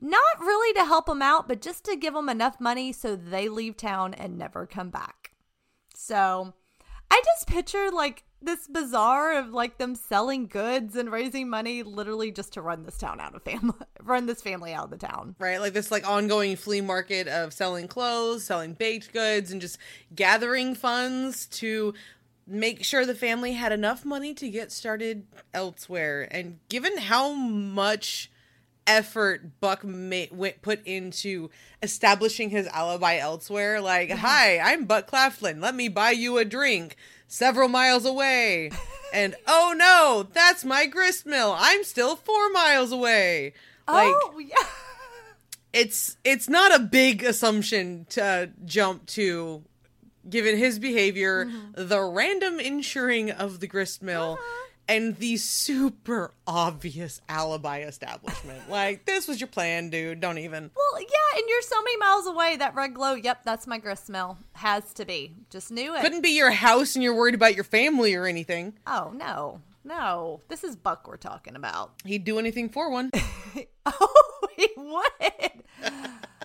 [0.00, 3.50] not really to help them out, but just to give them enough money so they
[3.50, 5.32] leave town and never come back.
[5.94, 6.54] So
[7.10, 12.30] I just picture like this bazaar of like them selling goods and raising money literally
[12.30, 15.34] just to run this town out of family run this family out of the town.
[15.38, 15.60] Right?
[15.60, 19.78] Like this like ongoing flea market of selling clothes selling baked goods and just
[20.14, 21.94] gathering funds to
[22.46, 26.26] make sure the family had enough money to get started elsewhere.
[26.30, 28.30] And given how much
[28.86, 31.48] effort buck ma- went put into
[31.82, 35.60] establishing his alibi elsewhere like hi i'm buck claflin.
[35.60, 36.96] Let me buy you a drink
[37.30, 38.70] several miles away.
[39.14, 41.54] and oh no, that's my grist mill.
[41.56, 43.54] I'm still four miles away.
[43.88, 44.56] Like, oh yeah.
[45.72, 49.62] it's it's not a big assumption to jump to
[50.28, 51.88] given his behavior, mm-hmm.
[51.88, 54.38] the random insuring of the grist mill.
[54.38, 54.59] Uh-huh
[54.90, 58.58] and the super obvious alibi establishment.
[58.68, 60.20] like, this was your plan, dude.
[60.20, 60.70] Don't even.
[60.74, 62.56] Well, yeah, and you're so many miles away.
[62.56, 64.36] That red glow, yep, that's my grist mill.
[64.54, 65.36] Has to be.
[65.48, 66.00] Just knew it.
[66.02, 68.74] Couldn't be your house and you're worried about your family or anything.
[68.86, 69.60] Oh, no.
[69.84, 70.40] No.
[70.48, 71.92] This is Buck we're talking about.
[72.04, 73.12] He'd do anything for one.
[73.86, 75.62] oh, he would.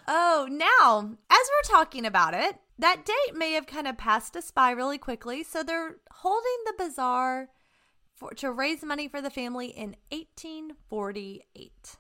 [0.08, 4.52] oh, now, as we're talking about it, that date may have kind of passed us
[4.52, 5.44] by really quickly.
[5.44, 7.50] So they're holding the bazaar
[8.15, 11.97] for, to raise money for the family in 1848.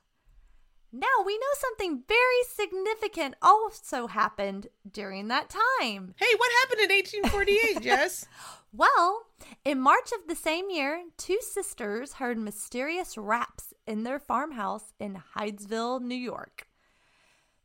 [0.91, 6.15] Now we know something very significant also happened during that time.
[6.17, 8.27] Hey, what happened in 1848, Jess?
[8.71, 9.23] well,
[9.65, 15.21] in March of the same year, two sisters heard mysterious raps in their farmhouse in
[15.35, 16.67] Hydesville, New York.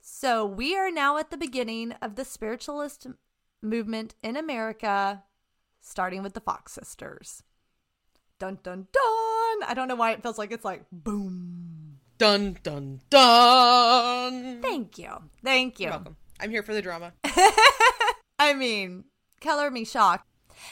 [0.01, 3.07] So we are now at the beginning of the spiritualist
[3.63, 5.23] movement in America,
[5.81, 7.45] starting with the Fox sisters.
[8.41, 9.69] Dun dun dun.
[9.69, 11.99] I don't know why it feels like it's like boom.
[12.17, 14.63] Dun dun dun.
[14.63, 15.11] Thank you.
[15.45, 15.85] Thank you.
[15.85, 16.17] You're welcome.
[16.41, 17.13] I'm here for the drama.
[18.39, 19.05] I mean,
[19.43, 20.27] color me shocked.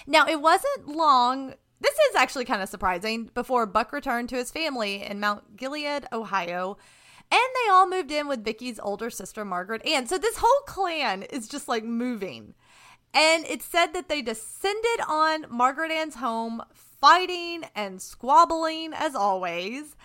[0.07, 1.55] Now, it wasn't long.
[1.79, 6.07] This is actually kind of surprising before Buck returned to his family in Mount Gilead,
[6.11, 6.79] Ohio.
[7.31, 10.07] And they all moved in with Vicky's older sister, Margaret Ann.
[10.07, 12.55] So this whole clan is just like moving.
[13.13, 16.63] And it said that they descended on Margaret Ann's home,
[17.01, 19.97] fighting and squabbling as always.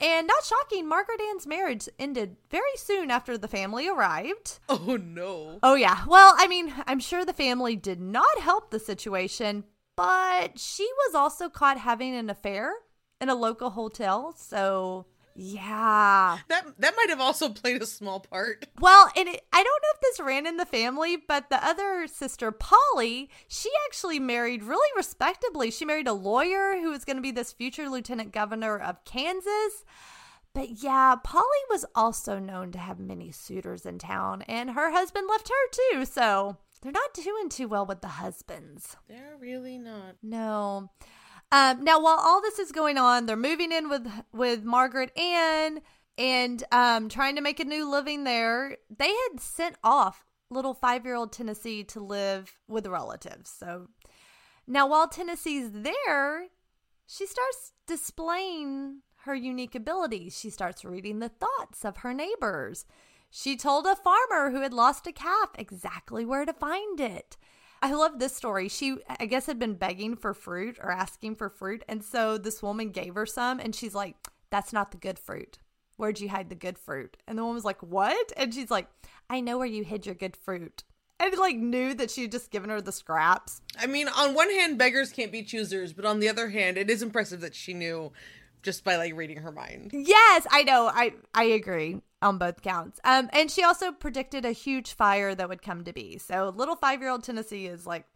[0.00, 4.58] And not shocking, Margaret Ann's marriage ended very soon after the family arrived.
[4.68, 5.58] Oh no.
[5.62, 6.04] Oh yeah.
[6.06, 9.64] Well, I mean, I'm sure the family did not help the situation,
[9.96, 12.72] but she was also caught having an affair
[13.20, 16.38] in a local hotel, so yeah.
[16.48, 18.66] That that might have also played a small part.
[18.80, 22.06] Well, and it, I don't know if this ran in the family, but the other
[22.06, 25.70] sister, Polly, she actually married really respectably.
[25.70, 29.84] She married a lawyer who was going to be this future lieutenant governor of Kansas.
[30.54, 35.26] But yeah, Polly was also known to have many suitors in town, and her husband
[35.28, 38.96] left her too, so they're not doing too well with the husbands.
[39.08, 40.14] They're really not.
[40.22, 40.90] No.
[41.52, 45.80] Um, now, while all this is going on, they're moving in with with Margaret Ann
[46.18, 48.76] and um, trying to make a new living there.
[48.94, 53.50] They had sent off little five year old Tennessee to live with relatives.
[53.50, 53.88] So
[54.66, 56.46] now, while Tennessee's there,
[57.06, 60.38] she starts displaying her unique abilities.
[60.38, 62.84] She starts reading the thoughts of her neighbors.
[63.30, 67.36] She told a farmer who had lost a calf exactly where to find it.
[67.84, 68.70] I love this story.
[68.70, 71.84] She, I guess, had been begging for fruit or asking for fruit.
[71.86, 74.16] And so this woman gave her some, and she's like,
[74.48, 75.58] That's not the good fruit.
[75.98, 77.18] Where'd you hide the good fruit?
[77.28, 78.32] And the woman was like, What?
[78.38, 78.88] And she's like,
[79.28, 80.82] I know where you hid your good fruit.
[81.20, 83.60] And like knew that she had just given her the scraps.
[83.78, 86.88] I mean, on one hand, beggars can't be choosers, but on the other hand, it
[86.88, 88.12] is impressive that she knew
[88.62, 89.90] just by like reading her mind.
[89.92, 90.90] Yes, I know.
[90.92, 92.98] I I agree on both counts.
[93.04, 96.18] Um, and she also predicted a huge fire that would come to be.
[96.18, 98.06] So little five year old Tennessee is like,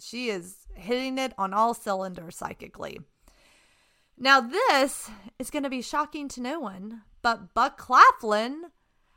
[0.00, 3.00] she is hitting it on all cylinders psychically.
[4.16, 8.66] Now this is going to be shocking to no one, but Buck Claflin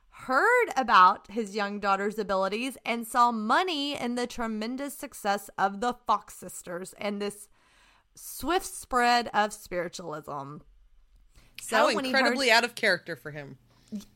[0.09, 5.93] heard about his young daughter's abilities and saw money in the tremendous success of the
[6.07, 7.47] Fox sisters and this
[8.15, 10.57] swift spread of spiritualism.
[11.61, 13.57] So How incredibly heard, out of character for him.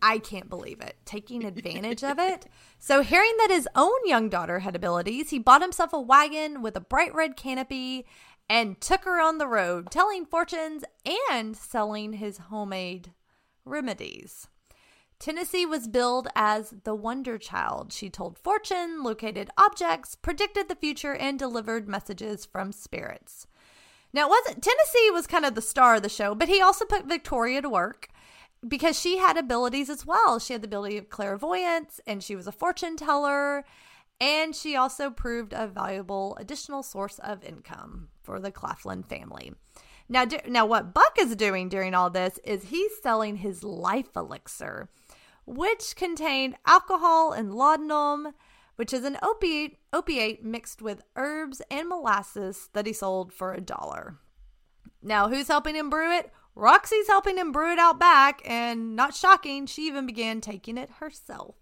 [0.02, 0.98] I can't believe it.
[1.06, 2.48] Taking advantage of it.
[2.84, 6.76] So, hearing that his own young daughter had abilities, he bought himself a wagon with
[6.76, 8.08] a bright red canopy
[8.50, 10.84] and took her on the road, telling fortunes
[11.30, 13.14] and selling his homemade
[13.64, 14.48] remedies.
[15.20, 17.94] Tennessee was billed as the Wonder Child.
[17.94, 23.46] She told fortune, located objects, predicted the future, and delivered messages from spirits.
[24.12, 26.86] Now, it wasn't Tennessee was kind of the star of the show, but he also
[26.86, 28.10] put Victoria to work
[28.68, 30.40] because she had abilities as well.
[30.40, 33.64] She had the ability of clairvoyance and she was a fortune teller.
[34.20, 39.52] And she also proved a valuable additional source of income for the Claflin family.
[40.08, 44.90] Now, now what Buck is doing during all this is he's selling his life elixir,
[45.48, 48.34] which contained alcohol and laudanum,
[48.76, 53.62] which is an opiate, opiate mixed with herbs and molasses that he sold for a
[53.62, 54.20] dollar.
[55.02, 56.32] Now, who's helping him brew it?
[56.56, 60.90] Roxy's helping him brew it out back, and not shocking, she even began taking it
[61.00, 61.56] herself.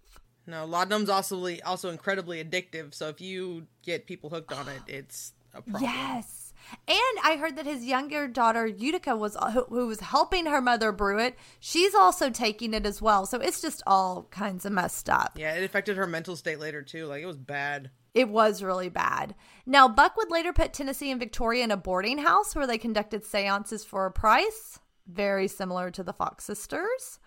[0.47, 2.93] No, laudanum's also also incredibly addictive.
[2.95, 5.83] So if you get people hooked on it, it's a problem.
[5.83, 6.53] Yes.
[6.87, 10.91] And I heard that his younger daughter Utica was uh, who was helping her mother
[10.91, 11.37] brew it.
[11.59, 13.25] She's also taking it as well.
[13.25, 15.37] So it's just all kinds of messed up.
[15.37, 17.05] Yeah, it affected her mental state later too.
[17.05, 17.91] Like it was bad.
[18.13, 19.35] It was really bad.
[19.65, 23.23] Now, Buck would later put Tennessee and Victoria in a boarding house where they conducted
[23.23, 27.19] seances for a price, very similar to the Fox sisters.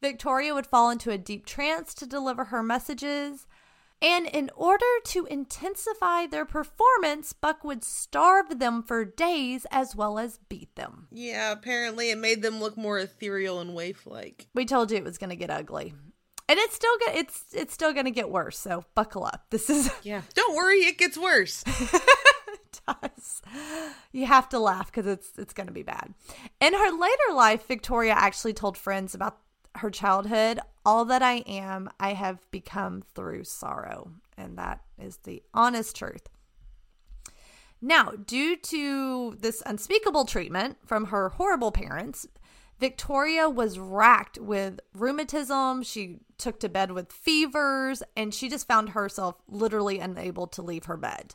[0.00, 3.46] Victoria would fall into a deep trance to deliver her messages.
[4.00, 10.20] And in order to intensify their performance, Buck would starve them for days as well
[10.20, 11.08] as beat them.
[11.10, 14.46] Yeah, apparently it made them look more ethereal and waif like.
[14.54, 15.94] We told you it was going to get ugly.
[16.48, 19.46] And it's still go- it's it's still going to get worse, so buckle up.
[19.50, 20.22] This is Yeah.
[20.34, 21.62] Don't worry, it gets worse.
[21.66, 23.42] it does.
[24.12, 26.14] You have to laugh cuz it's it's going to be bad.
[26.60, 29.38] In her later life, Victoria actually told friends about
[29.76, 34.12] her childhood, all that I am, I have become through sorrow.
[34.36, 36.28] And that is the honest truth.
[37.80, 42.26] Now, due to this unspeakable treatment from her horrible parents,
[42.78, 45.82] Victoria was racked with rheumatism.
[45.82, 50.84] She took to bed with fevers, and she just found herself literally unable to leave
[50.84, 51.34] her bed.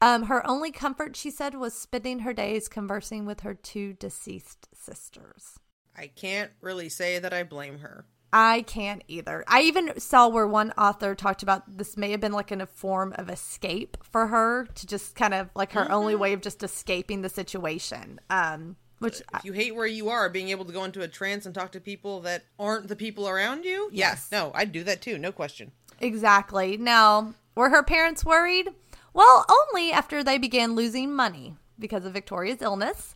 [0.00, 4.68] Um, her only comfort, she said, was spending her days conversing with her two deceased
[4.74, 5.60] sisters.
[5.96, 8.06] I can't really say that I blame her.
[8.32, 9.44] I can't either.
[9.46, 12.66] I even saw where one author talked about this may have been like in a
[12.66, 15.92] form of escape for her to just kind of like her mm-hmm.
[15.92, 18.18] only way of just escaping the situation.
[18.30, 21.46] Um, which if you hate where you are, being able to go into a trance
[21.46, 24.84] and talk to people that aren't the people around you, yes, yeah, no, I'd do
[24.84, 25.72] that too, no question.
[26.00, 26.76] Exactly.
[26.76, 28.70] Now, were her parents worried?
[29.14, 33.14] Well, only after they began losing money because of Victoria's illness.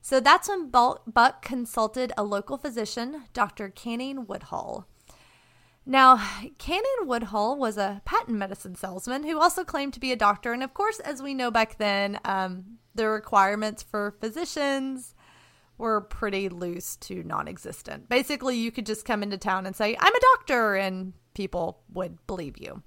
[0.00, 3.68] So that's when Buck consulted a local physician, Dr.
[3.68, 4.86] Canning Woodhull.
[5.84, 6.16] Now,
[6.58, 10.52] Canning Woodhull was a patent medicine salesman who also claimed to be a doctor.
[10.52, 15.14] And of course, as we know back then, um, the requirements for physicians
[15.78, 18.08] were pretty loose to non existent.
[18.08, 22.26] Basically, you could just come into town and say, I'm a doctor, and people would
[22.26, 22.82] believe you.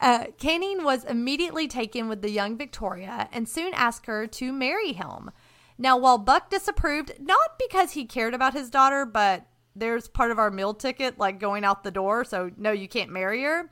[0.00, 4.92] Uh, Canning was immediately taken with the young Victoria and soon asked her to marry
[4.92, 5.30] him.
[5.78, 10.38] Now, while Buck disapproved, not because he cared about his daughter, but there's part of
[10.38, 13.70] our meal ticket like going out the door, so no, you can't marry her.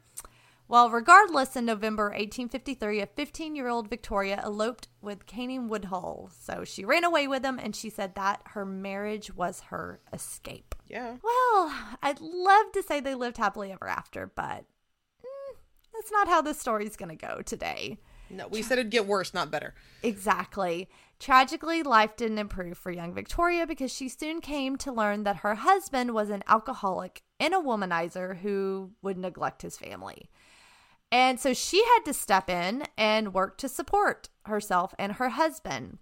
[0.71, 6.31] Well, regardless, in November 1853, a 15 year old Victoria eloped with Canning Woodhull.
[6.39, 10.77] So she ran away with him and she said that her marriage was her escape.
[10.87, 11.17] Yeah.
[11.25, 14.65] Well, I'd love to say they lived happily ever after, but
[15.25, 15.57] mm,
[15.93, 17.99] that's not how this story's going to go today.
[18.31, 19.75] No, we said it'd get worse, not better.
[20.05, 20.89] Exactly.
[21.19, 25.57] Tragically, life didn't improve for young Victoria because she soon came to learn that her
[25.57, 30.31] husband was an alcoholic and a womanizer who would neglect his family.
[31.13, 35.99] And so she had to step in and work to support herself and her husband.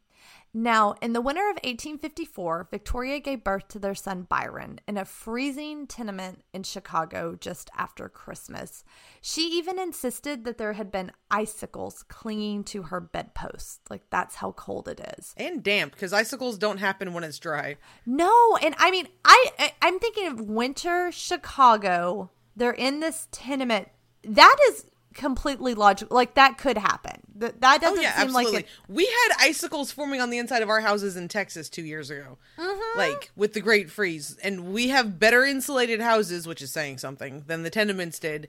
[0.54, 5.04] Now, in the winter of 1854, Victoria gave birth to their son Byron in a
[5.04, 8.82] freezing tenement in Chicago just after Christmas.
[9.20, 13.82] She even insisted that there had been icicles clinging to her bedpost.
[13.90, 15.34] Like, that's how cold it is.
[15.36, 17.76] And damp, because icicles don't happen when it's dry.
[18.06, 22.30] No, and I mean, I, I I'm thinking of winter Chicago.
[22.56, 23.88] They're in this tenement.
[24.24, 24.86] That is
[25.18, 26.14] completely logical.
[26.16, 27.20] Like that could happen.
[27.34, 28.52] That that doesn't oh, yeah, seem absolutely.
[28.52, 28.70] like it.
[28.88, 32.38] we had icicles forming on the inside of our houses in Texas two years ago,
[32.58, 32.98] Mm-hmm.
[32.98, 37.42] like with the Great Freeze, and we have better insulated houses, which is saying something,
[37.46, 38.48] than the tenements did.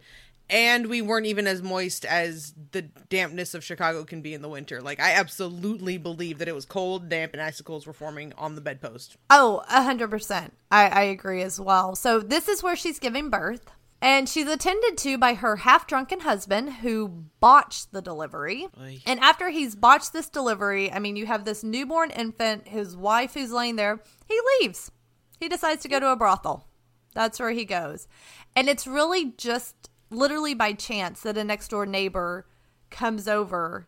[0.52, 4.50] And we weren't even as moist as the dampness of Chicago can be in the
[4.50, 4.82] winter.
[4.82, 8.62] Like I absolutely believe that it was cold, damp, and icicles were forming on the
[8.62, 9.18] bedpost.
[9.30, 10.54] Oh, a hundred percent.
[10.72, 11.96] I I agree as well.
[11.96, 13.72] So this is where she's giving birth.
[14.02, 18.68] And she's attended to by her half drunken husband who botched the delivery.
[18.80, 19.00] Oy.
[19.06, 23.34] And after he's botched this delivery, I mean, you have this newborn infant, his wife
[23.34, 24.92] who's laying there, he leaves.
[25.40, 26.68] He decides to go to a brothel.
[27.14, 28.08] That's where he goes.
[28.56, 32.48] And it's really just literally by chance that a next door neighbor
[32.90, 33.88] comes over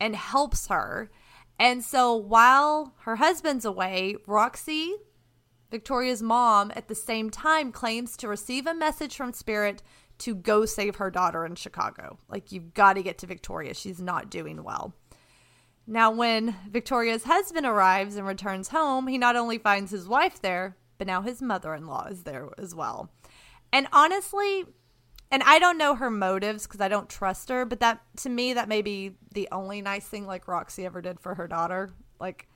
[0.00, 1.10] and helps her.
[1.58, 4.96] And so while her husband's away, Roxy
[5.72, 9.82] Victoria's mom at the same time claims to receive a message from Spirit
[10.18, 12.18] to go save her daughter in Chicago.
[12.28, 13.74] Like, you've got to get to Victoria.
[13.74, 14.94] She's not doing well.
[15.86, 20.76] Now, when Victoria's husband arrives and returns home, he not only finds his wife there,
[20.98, 23.10] but now his mother in law is there as well.
[23.72, 24.66] And honestly,
[25.30, 28.52] and I don't know her motives because I don't trust her, but that to me,
[28.52, 31.90] that may be the only nice thing like Roxy ever did for her daughter.
[32.20, 32.46] Like,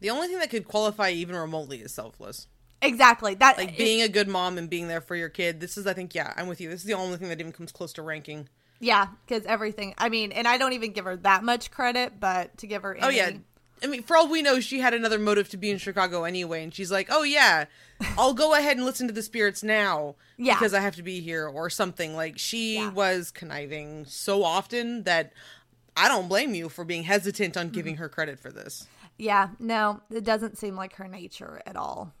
[0.00, 2.48] The only thing that could qualify even remotely is selfless.
[2.82, 3.34] Exactly.
[3.34, 5.60] That Like being a good mom and being there for your kid.
[5.60, 6.68] This is, I think, yeah, I'm with you.
[6.68, 8.48] This is the only thing that even comes close to ranking.
[8.80, 9.94] Yeah, because everything.
[9.96, 12.98] I mean, and I don't even give her that much credit, but to give her.
[13.00, 13.30] Oh yeah.
[13.84, 16.62] I mean, for all we know, she had another motive to be in Chicago anyway,
[16.62, 17.64] and she's like, "Oh yeah,
[18.18, 20.54] I'll go ahead and listen to the spirits now Yeah.
[20.54, 22.14] because I have to be here," or something.
[22.16, 22.90] Like she Yeah.
[22.90, 25.32] was conniving so often that
[25.96, 27.74] I don't blame you for being hesitant on Mm-hmm.
[27.74, 28.86] giving her credit for this.
[29.18, 32.12] Yeah, no, it doesn't seem like her nature at all.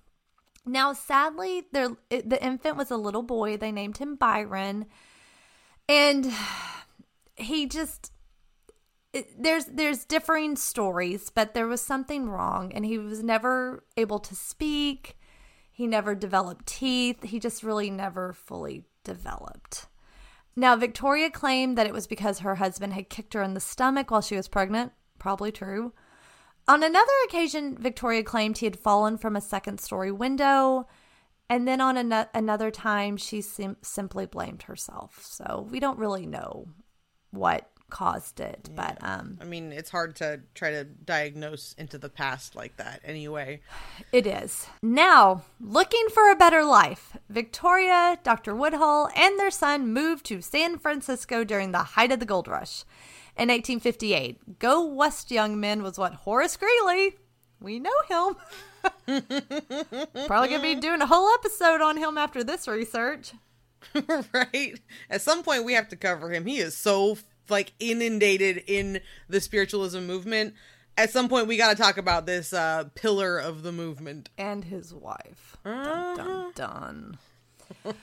[0.64, 3.56] Now, sadly, there the infant was a little boy.
[3.56, 4.86] They named him Byron,
[5.88, 6.32] and
[7.36, 8.12] he just
[9.38, 14.34] there's there's differing stories, but there was something wrong, and he was never able to
[14.34, 15.18] speak.
[15.70, 17.22] He never developed teeth.
[17.24, 19.86] He just really never fully developed.
[20.54, 24.10] Now, Victoria claimed that it was because her husband had kicked her in the stomach
[24.10, 24.92] while she was pregnant.
[25.18, 25.92] Probably true.
[26.68, 30.86] On another occasion, Victoria claimed he had fallen from a second story window.
[31.50, 35.20] And then on ano- another time, she sim- simply blamed herself.
[35.24, 36.68] So we don't really know
[37.30, 38.70] what caused it.
[38.74, 43.00] But um, I mean, it's hard to try to diagnose into the past like that
[43.04, 43.60] anyway.
[44.12, 44.66] It is.
[44.82, 48.54] Now, looking for a better life, Victoria, Dr.
[48.54, 52.84] Woodhull, and their son moved to San Francisco during the height of the gold rush.
[53.36, 57.16] In 1858, Go West Young Men was what Horace Greeley,
[57.60, 58.36] we know him.
[60.26, 63.32] Probably going to be doing a whole episode on him after this research.
[64.32, 64.78] right?
[65.08, 66.46] At some point, we have to cover him.
[66.46, 67.18] He is so
[67.48, 70.54] like inundated in the spiritualism movement.
[70.98, 74.28] At some point, we got to talk about this uh, pillar of the movement.
[74.36, 75.56] and his wife.
[75.64, 77.18] Dun dun dun.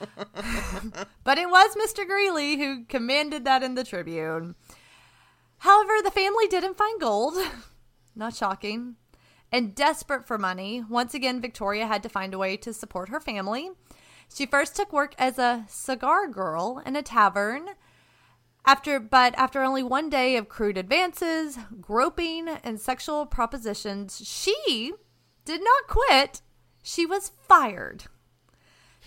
[1.24, 2.06] but it was Mr.
[2.08, 4.56] Greeley who commanded that in the Tribune.
[5.60, 7.36] However, the family didn't find gold.
[8.16, 8.96] Not shocking.
[9.52, 13.20] And desperate for money, once again, Victoria had to find a way to support her
[13.20, 13.72] family.
[14.34, 17.70] She first took work as a cigar girl in a tavern.
[18.66, 24.94] After, but after only one day of crude advances, groping, and sexual propositions, she
[25.46, 26.42] did not quit.
[26.84, 28.04] She was fired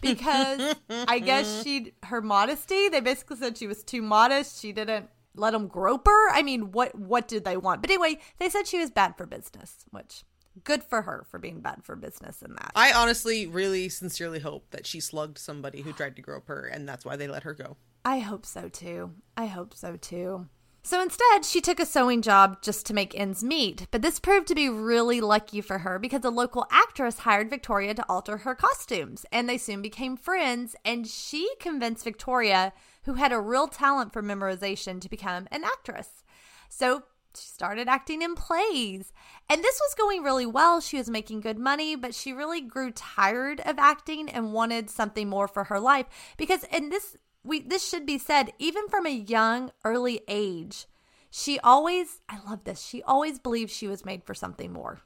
[0.00, 2.88] because I guess she her modesty.
[2.88, 4.60] They basically said she was too modest.
[4.60, 6.30] She didn't let them grope her.
[6.30, 7.80] I mean, what what did they want?
[7.80, 10.24] But anyway, they said she was bad for business, which
[10.64, 12.72] good for her for being bad for business in that.
[12.74, 16.88] I honestly, really, sincerely hope that she slugged somebody who tried to grope her, and
[16.88, 17.76] that's why they let her go.
[18.04, 19.12] I hope so too.
[19.36, 20.48] I hope so too.
[20.84, 23.86] So instead, she took a sewing job just to make ends meet.
[23.92, 27.94] But this proved to be really lucky for her because a local actress hired Victoria
[27.94, 30.74] to alter her costumes, and they soon became friends.
[30.84, 32.72] And she convinced Victoria,
[33.04, 36.22] who had a real talent for memorization, to become an actress.
[36.68, 39.12] So she started acting in plays.
[39.48, 40.80] And this was going really well.
[40.80, 45.28] She was making good money, but she really grew tired of acting and wanted something
[45.28, 49.10] more for her life because and this we this should be said even from a
[49.10, 50.86] young early age
[51.30, 55.00] she always i love this she always believed she was made for something more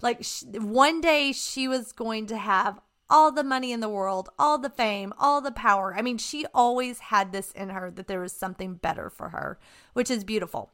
[0.00, 4.28] like sh- one day she was going to have all the money in the world
[4.38, 8.06] all the fame all the power i mean she always had this in her that
[8.06, 9.58] there was something better for her
[9.92, 10.72] which is beautiful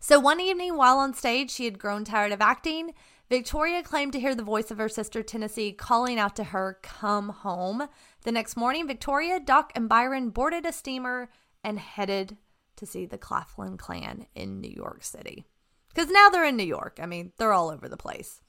[0.00, 2.92] so one evening while on stage she had grown tired of acting
[3.28, 7.28] Victoria claimed to hear the voice of her sister Tennessee calling out to her, Come
[7.28, 7.86] home.
[8.22, 11.28] The next morning, Victoria, Doc, and Byron boarded a steamer
[11.62, 12.38] and headed
[12.76, 15.44] to see the Claflin clan in New York City.
[15.88, 16.98] Because now they're in New York.
[17.02, 18.40] I mean, they're all over the place.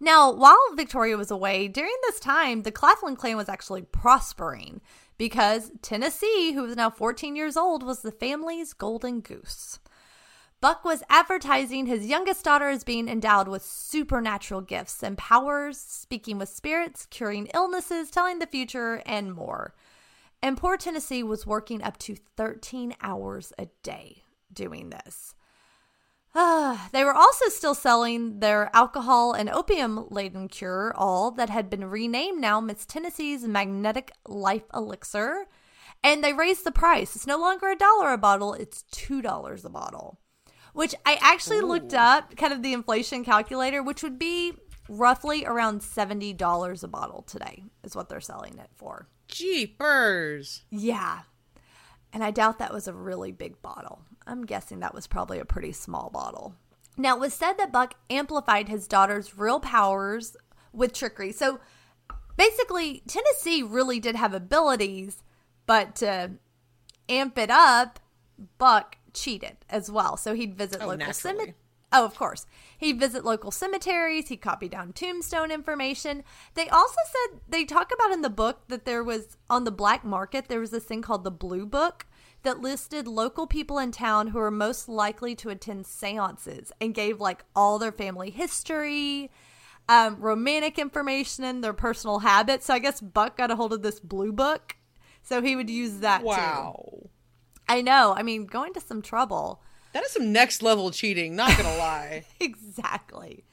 [0.00, 4.80] Now, while Victoria was away, during this time, the Claflin clan was actually prospering
[5.18, 9.78] because Tennessee, who was now 14 years old, was the family's golden goose.
[10.62, 16.38] Buck was advertising his youngest daughter as being endowed with supernatural gifts and powers, speaking
[16.38, 19.74] with spirits, curing illnesses, telling the future, and more.
[20.42, 24.22] And poor Tennessee was working up to 13 hours a day
[24.52, 25.34] doing this.
[26.34, 31.70] Uh, they were also still selling their alcohol and opium laden cure, all that had
[31.70, 35.46] been renamed now Miss Tennessee's Magnetic Life Elixir.
[36.02, 37.14] And they raised the price.
[37.14, 40.18] It's no longer a dollar a bottle, it's $2 a bottle
[40.72, 41.66] which I actually Ooh.
[41.66, 44.52] looked up kind of the inflation calculator, which would be
[44.88, 49.08] roughly around $70 a bottle today, is what they're selling it for.
[49.28, 50.62] Jeepers.
[50.70, 51.20] Yeah.
[52.12, 54.02] And I doubt that was a really big bottle.
[54.26, 56.54] I'm guessing that was probably a pretty small bottle.
[56.96, 60.36] Now, it was said that Buck amplified his daughter's real powers
[60.72, 61.32] with trickery.
[61.32, 61.60] So
[62.36, 65.22] basically, Tennessee really did have abilities,
[65.66, 66.32] but to
[67.08, 68.00] amp it up,
[68.58, 70.16] Buck cheated as well.
[70.16, 71.54] So he'd visit oh, local cemeteries.
[71.92, 72.46] Oh, of course.
[72.78, 74.28] He'd visit local cemeteries.
[74.28, 76.22] He'd copy down tombstone information.
[76.54, 80.04] They also said they talk about in the book that there was on the black
[80.04, 82.06] market, there was this thing called the Blue Book
[82.42, 87.20] that listed local people in town who were most likely to attend seances and gave
[87.20, 89.30] like all their family history,
[89.88, 92.66] um, romantic information, and their personal habits.
[92.66, 94.76] So I guess Buck got a hold of this Blue Book.
[95.22, 97.00] So he would use that wow.
[97.02, 97.08] too.
[97.68, 98.14] I know.
[98.16, 99.62] I mean, going to some trouble.
[99.92, 102.24] That is some next level cheating, not gonna lie.
[102.40, 103.44] exactly.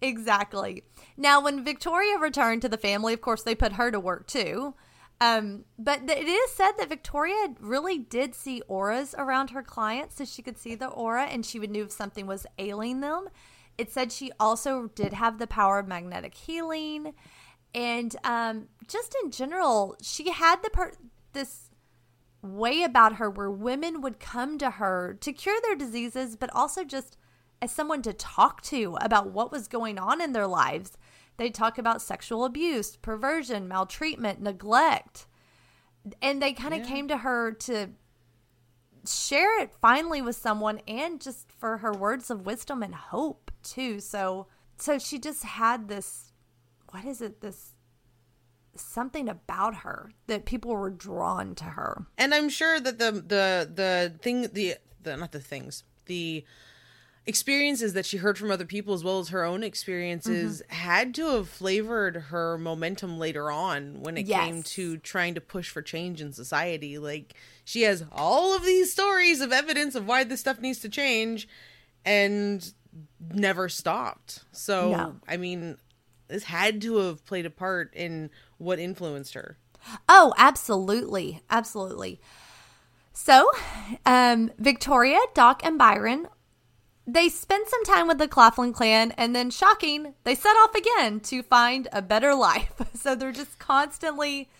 [0.00, 0.84] Exactly.
[1.16, 4.74] Now, when Victoria returned to the family, of course, they put her to work too.
[5.20, 10.26] Um, but it is said that Victoria really did see auras around her clients, so
[10.26, 13.28] she could see the aura and she would know if something was ailing them.
[13.78, 17.14] It said she also did have the power of magnetic healing,
[17.74, 20.94] and um, just in general, she had the per-
[21.32, 21.65] this
[22.54, 26.84] way about her where women would come to her to cure their diseases, but also
[26.84, 27.16] just
[27.60, 30.96] as someone to talk to about what was going on in their lives.
[31.36, 35.26] They talk about sexual abuse, perversion, maltreatment, neglect.
[36.22, 36.86] And they kind of yeah.
[36.86, 37.90] came to her to
[39.06, 44.00] share it finally with someone and just for her words of wisdom and hope too.
[44.00, 44.46] So
[44.78, 46.32] so she just had this
[46.90, 47.75] what is it this
[48.80, 52.06] something about her that people were drawn to her.
[52.18, 56.44] And I'm sure that the the the thing the, the not the things the
[57.26, 60.74] experiences that she heard from other people as well as her own experiences mm-hmm.
[60.74, 64.44] had to have flavored her momentum later on when it yes.
[64.44, 68.92] came to trying to push for change in society like she has all of these
[68.92, 71.48] stories of evidence of why this stuff needs to change
[72.04, 72.72] and
[73.34, 75.16] never stopped so no.
[75.26, 75.76] i mean
[76.28, 79.58] this had to have played a part in what influenced her.
[80.08, 81.42] Oh, absolutely.
[81.50, 82.20] Absolutely.
[83.12, 83.48] So,
[84.04, 86.28] um, Victoria, Doc, and Byron,
[87.06, 91.20] they spend some time with the Claflin clan and then, shocking, they set off again
[91.20, 92.74] to find a better life.
[92.94, 94.50] so they're just constantly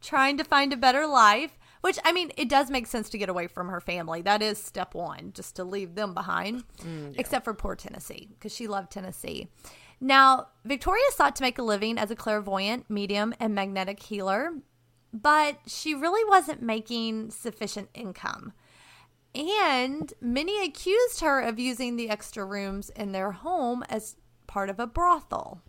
[0.00, 3.28] trying to find a better life, which, I mean, it does make sense to get
[3.28, 4.22] away from her family.
[4.22, 7.20] That is step one, just to leave them behind, mm, yeah.
[7.20, 9.48] except for poor Tennessee, because she loved Tennessee.
[10.00, 14.52] Now, Victoria sought to make a living as a clairvoyant, medium, and magnetic healer,
[15.12, 18.52] but she really wasn't making sufficient income.
[19.34, 24.16] And many accused her of using the extra rooms in their home as
[24.46, 25.62] part of a brothel.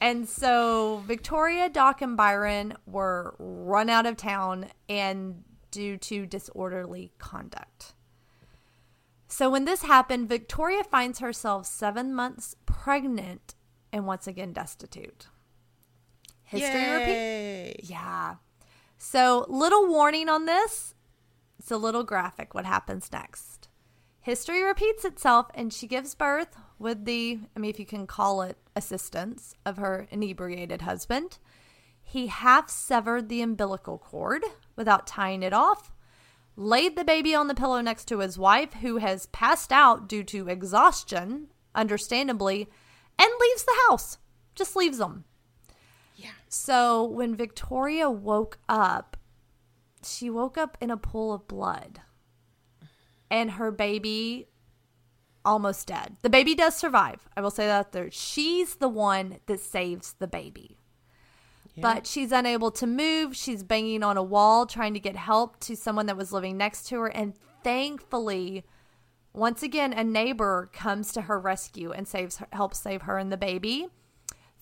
[0.00, 7.12] And so Victoria, Doc, and Byron were run out of town and due to disorderly
[7.18, 7.94] conduct.
[9.28, 13.54] So when this happened, Victoria finds herself seven months pregnant
[13.92, 15.26] and once again destitute.
[16.44, 17.80] History repeat.
[17.84, 18.36] Yeah.
[18.96, 20.94] So little warning on this.
[21.58, 23.68] It's a little graphic what happens next.
[24.20, 28.42] History repeats itself and she gives birth with the, I mean, if you can call
[28.42, 31.38] it assistance of her inebriated husband.
[32.08, 34.42] he half severed the umbilical cord
[34.76, 35.92] without tying it off,
[36.58, 40.24] laid the baby on the pillow next to his wife, who has passed out due
[40.24, 42.68] to exhaustion, understandably,
[43.16, 44.18] and leaves the house.
[44.56, 45.24] Just leaves them.
[46.16, 46.32] Yeah.
[46.48, 49.16] So when Victoria woke up,
[50.04, 52.00] she woke up in a pool of blood.
[53.30, 54.48] And her baby
[55.44, 56.16] almost dead.
[56.22, 57.28] The baby does survive.
[57.36, 58.10] I will say that there.
[58.10, 60.78] She's the one that saves the baby.
[61.80, 63.36] But she's unable to move.
[63.36, 66.86] She's banging on a wall trying to get help to someone that was living next
[66.88, 67.08] to her.
[67.08, 68.64] And thankfully,
[69.32, 73.30] once again, a neighbor comes to her rescue and saves her, helps save her and
[73.30, 73.88] the baby.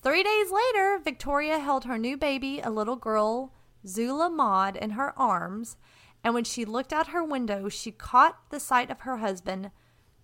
[0.02, 3.52] Three days later, Victoria held her new baby, a little girl,
[3.86, 5.76] Zula Maud, in her arms.
[6.22, 9.70] And when she looked out her window, she caught the sight of her husband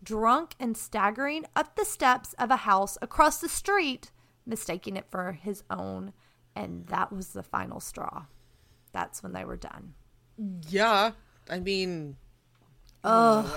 [0.03, 4.11] drunk and staggering up the steps of a house across the street,
[4.45, 6.12] mistaking it for his own.
[6.55, 8.25] And that was the final straw.
[8.93, 9.95] That's when they were done.
[10.69, 11.13] Yeah.
[11.51, 12.17] I mean,
[13.05, 13.55] oh.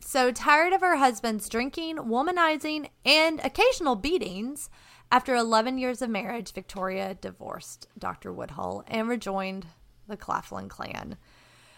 [0.00, 4.68] So tired of her husband's drinking, womanizing, and occasional beatings,
[5.10, 8.32] after 11 years of marriage, Victoria divorced Dr.
[8.32, 9.66] Woodhull and rejoined
[10.08, 11.16] the Claflin clan.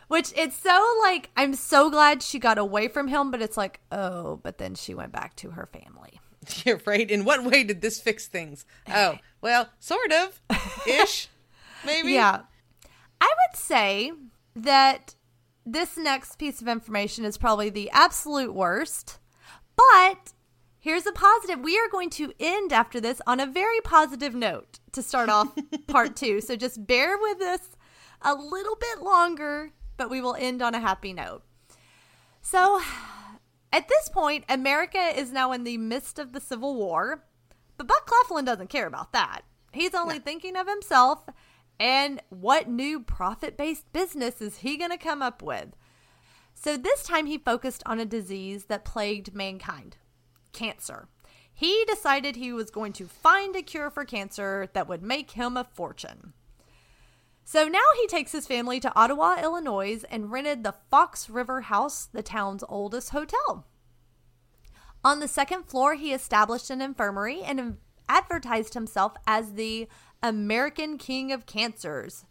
[0.09, 3.81] Which it's so like, I'm so glad she got away from him, but it's like,
[3.91, 6.21] oh, but then she went back to her family.
[6.65, 7.11] you're right.
[7.11, 8.65] In what way did this fix things?
[8.93, 10.41] Oh, well, sort of.
[10.87, 11.29] Ish.
[11.85, 12.13] Maybe.
[12.13, 12.41] Yeah.
[13.21, 14.13] I would say
[14.57, 15.15] that
[15.67, 19.19] this next piece of information is probably the absolute worst.
[19.77, 20.33] But
[20.79, 21.61] here's a positive.
[21.61, 25.53] We are going to end after this on a very positive note to start off
[25.87, 26.41] part two.
[26.41, 27.61] So just bear with us
[28.23, 31.43] a little bit longer, but we will end on a happy note.
[32.43, 32.81] So
[33.75, 37.25] at this point, America is now in the midst of the Civil War,
[37.77, 39.41] but Buck Claflin doesn't care about that.
[39.73, 41.29] He's only thinking of himself
[41.81, 45.71] and what new profit based business is he going to come up with.
[46.55, 49.97] So this time he focused on a disease that plagued mankind
[50.53, 51.09] cancer.
[51.53, 55.57] He decided he was going to find a cure for cancer that would make him
[55.57, 56.33] a fortune.
[57.45, 62.07] So now he takes his family to Ottawa, Illinois, and rented the Fox River House,
[62.07, 63.67] the town's oldest hotel.
[65.05, 67.77] On the second floor, he established an infirmary and
[68.09, 69.87] advertised himself as the
[70.23, 72.25] American King of Cancers.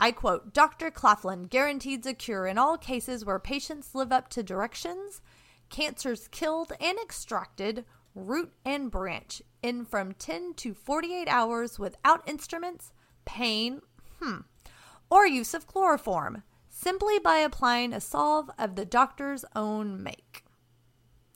[0.00, 0.90] I quote Dr.
[0.90, 5.20] Claflin guarantees a cure in all cases where patients live up to directions,
[5.68, 7.84] cancers killed and extracted,
[8.14, 12.92] root and branch, in from 10 to 48 hours without instruments,
[13.26, 13.82] pain,
[14.20, 14.40] hmm,
[15.10, 20.44] or use of chloroform, simply by applying a salve of the doctor's own make.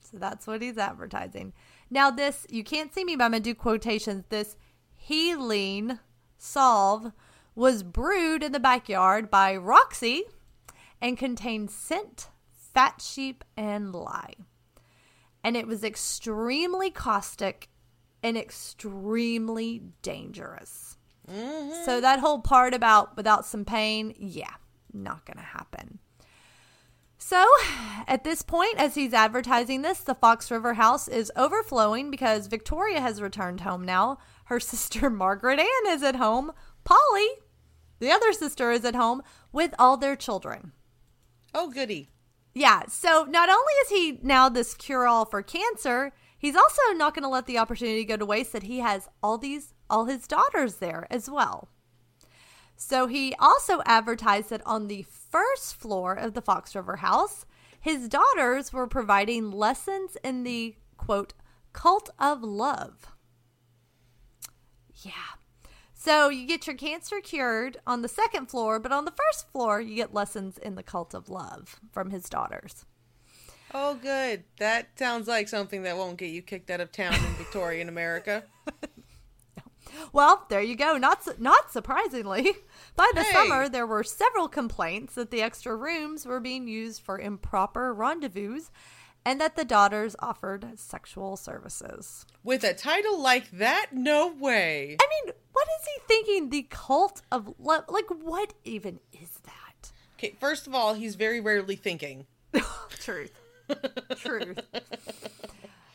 [0.03, 1.53] So that's what he's advertising.
[1.91, 4.25] Now, this, you can't see me, but I'm going to do quotations.
[4.29, 4.57] This
[4.95, 5.99] healing
[6.39, 7.13] salve
[7.55, 10.25] was brewed in the backyard by Roxy
[11.01, 14.35] and contained scent, fat sheep, and lye.
[15.45, 17.69] And it was extremely caustic
[18.23, 20.97] and extremely dangerous.
[21.31, 21.85] Mm-hmm.
[21.85, 24.55] So that whole part about without some pain, yeah,
[24.93, 25.99] not going to happen.
[27.25, 27.47] So,
[28.09, 33.01] at this point, as he's advertising this, the Fox River house is overflowing because Victoria
[33.01, 34.19] has returned home now.
[34.47, 36.51] Her sister Margaret Ann is at home.
[36.83, 37.29] Polly,
[38.01, 40.73] the other sister, is at home with all their children.
[41.55, 42.11] Oh, goody.
[42.55, 47.15] Yeah, so not only is he now this cure all for cancer, he's also not
[47.15, 50.27] going to let the opportunity go to waste that he has all these, all his
[50.27, 51.69] daughters there as well.
[52.75, 57.47] So he also advertised that on the first floor of the Fox River house,
[57.79, 61.35] his daughters were providing lessons in the quote,
[61.73, 63.15] cult of love.
[65.03, 65.13] Yeah.
[65.95, 69.81] So you get your cancer cured on the second floor, but on the first floor,
[69.81, 72.85] you get lessons in the cult of love from his daughters.
[73.75, 74.45] Oh, good.
[74.59, 78.45] That sounds like something that won't get you kicked out of town in Victorian America.
[80.13, 80.97] Well, there you go.
[80.97, 82.53] Not su- not surprisingly,
[82.97, 83.33] by the Hey.
[83.33, 88.61] summer there were several complaints that the extra rooms were being used for improper rendezvous
[89.25, 92.27] and that the daughters offered sexual services.
[92.43, 94.97] With a title like that, no way.
[95.01, 96.51] I mean, what is he thinking?
[96.51, 97.85] The cult of love?
[97.89, 99.93] Like, what even is that?
[100.19, 102.27] Okay, first of all, he's very rarely thinking.
[103.01, 103.33] Truth.
[104.17, 104.59] Truth.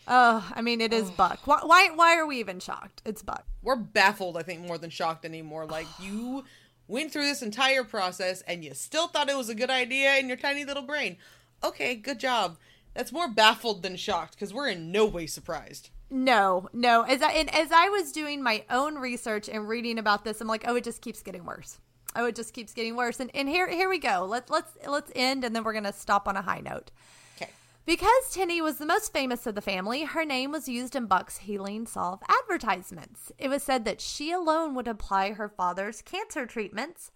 [0.08, 1.40] Oh, I mean, it is Buck.
[1.46, 1.90] Why, why?
[1.94, 3.02] Why are we even shocked?
[3.06, 3.46] It's Buck.
[3.62, 5.66] We're baffled, I think, more than shocked anymore.
[5.66, 6.46] Like, you
[6.88, 10.30] went through this entire process and you still thought it was a good idea in
[10.30, 11.18] your tiny little brain.
[11.64, 12.58] Okay, good job.
[12.94, 15.90] That's more baffled than shocked because we're in no way surprised.
[16.10, 17.02] No, no.
[17.02, 20.48] As I and as I was doing my own research and reading about this, I'm
[20.48, 21.80] like, oh, it just keeps getting worse.
[22.16, 23.20] Oh, it just keeps getting worse.
[23.20, 24.26] And and here here we go.
[24.28, 26.92] Let's let's let's end, and then we're gonna stop on a high note.
[27.88, 31.38] Because Tenny was the most famous of the family, her name was used in Buck's
[31.38, 33.32] Healing Salve advertisements.
[33.38, 37.12] It was said that she alone would apply her father's cancer treatments.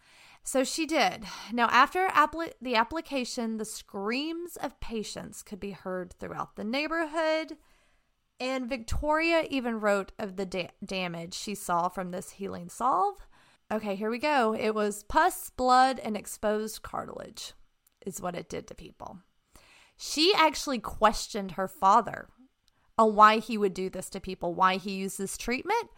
[0.46, 1.26] So she did.
[1.52, 7.58] Now, after appli- the application, the screams of patients could be heard throughout the neighborhood.
[8.40, 13.18] And Victoria even wrote of the da- damage she saw from this healing salve.
[13.70, 14.56] Okay, here we go.
[14.56, 17.52] It was pus, blood, and exposed cartilage,
[18.06, 19.20] is what it did to people.
[20.04, 22.28] She actually questioned her father
[22.98, 25.92] on why he would do this to people, why he used this treatment.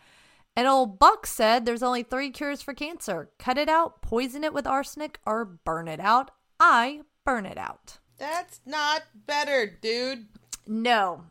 [0.57, 4.53] And old Buck said there's only three cures for cancer cut it out, poison it
[4.53, 6.31] with arsenic, or burn it out.
[6.59, 7.99] I burn it out.
[8.17, 10.27] That's not better, dude.
[10.67, 11.23] No,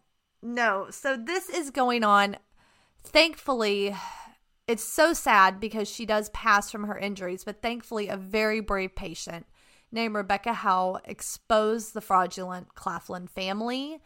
[0.43, 0.87] no.
[0.89, 2.39] So this is going on.
[3.05, 3.95] Thankfully,
[4.66, 8.97] it's so sad because she does pass from her injuries, but thankfully, a very brave
[8.97, 9.45] patient
[9.93, 14.01] named Rebecca Howe exposed the fraudulent Claflin family.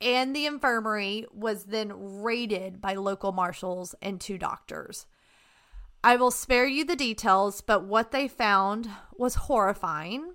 [0.00, 5.06] And the infirmary was then raided by local marshals and two doctors.
[6.04, 10.34] I will spare you the details, but what they found was horrifying.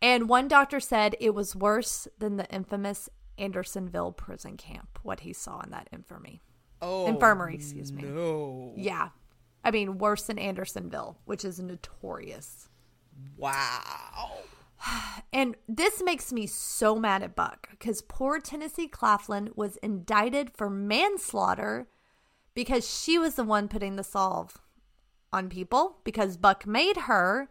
[0.00, 5.32] And one doctor said it was worse than the infamous Andersonville prison camp, what he
[5.32, 6.40] saw in that infirmary.
[6.80, 8.02] Oh, Infirmary, excuse me.
[8.02, 8.72] No.
[8.76, 9.08] Yeah.
[9.64, 12.68] I mean, worse than Andersonville, which is notorious.
[13.36, 14.30] Wow.
[15.32, 20.70] And this makes me so mad at Buck because poor Tennessee Claflin was indicted for
[20.70, 21.88] manslaughter
[22.54, 24.58] because she was the one putting the salve
[25.32, 27.48] on people because Buck made her.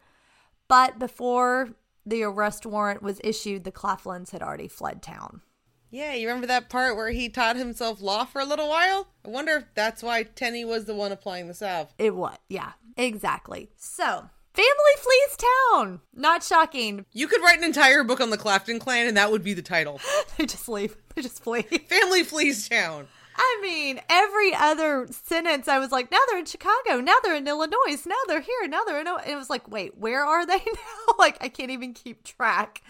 [0.68, 1.70] But before
[2.06, 5.42] the arrest warrant was issued, the Claflins had already fled town.
[5.90, 9.08] Yeah, you remember that part where he taught himself law for a little while?
[9.26, 11.94] I wonder if that's why Tenny was the one applying the salve.
[11.98, 13.70] It was, yeah, exactly.
[13.78, 15.38] So, family flees
[15.72, 16.02] town.
[16.16, 17.06] Not shocking.
[17.14, 19.62] You could write an entire book on the Claflin clan and that would be the
[19.62, 20.00] title.
[20.38, 20.96] They just leave.
[21.16, 21.64] They just flee.
[21.64, 23.08] Family flees town.
[23.36, 27.48] I mean, every other sentence, I was like, now they're in Chicago, now they're in
[27.48, 29.08] Illinois, now they're here, now they're in.
[29.08, 31.14] And it was like, wait, where are they now?
[31.20, 32.82] like, I can't even keep track.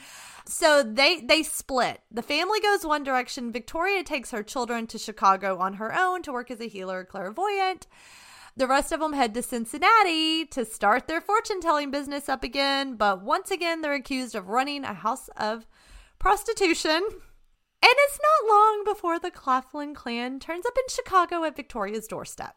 [0.45, 2.01] So they they split.
[2.09, 3.51] The family goes one direction.
[3.51, 7.87] Victoria takes her children to Chicago on her own to work as a healer clairvoyant.
[8.57, 12.95] The rest of them head to Cincinnati to start their fortune telling business up again,
[12.95, 15.67] but once again they're accused of running a house of
[16.17, 16.95] prostitution.
[16.95, 17.13] And
[17.83, 22.55] it's not long before the Claflin clan turns up in Chicago at Victoria's doorstep,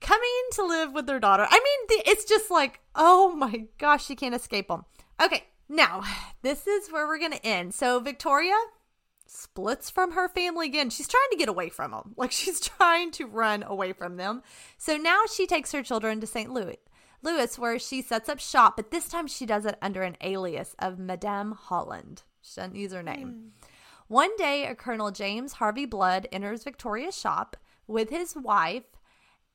[0.00, 1.48] coming to live with their daughter.
[1.50, 4.84] I mean, it's just like, oh my gosh, you can't escape them.
[5.20, 6.04] Okay, now
[6.42, 7.74] this is where we're going to end.
[7.74, 8.54] So, Victoria
[9.30, 10.90] splits from her family again.
[10.90, 12.14] She's trying to get away from them.
[12.16, 14.42] Like, she's trying to run away from them.
[14.76, 16.52] So now she takes her children to St.
[16.52, 16.78] Louis.
[17.22, 20.74] Louis, where she sets up shop, but this time she does it under an alias
[20.78, 22.22] of Madame Holland.
[22.40, 23.52] She doesn't use her name.
[24.08, 27.56] One day, a Colonel James Harvey Blood enters Victoria's shop
[27.86, 28.84] with his wife,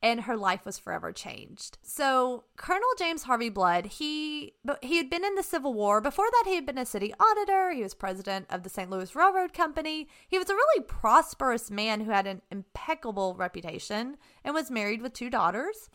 [0.05, 1.79] and her life was forever changed.
[1.81, 4.53] So, Colonel James Harvey Blood, he
[4.83, 5.99] he had been in the Civil War.
[5.99, 7.71] Before that, he had been a city auditor.
[7.71, 8.91] He was president of the St.
[8.91, 10.07] Louis Railroad Company.
[10.27, 15.13] He was a really prosperous man who had an impeccable reputation and was married with
[15.13, 15.89] two daughters.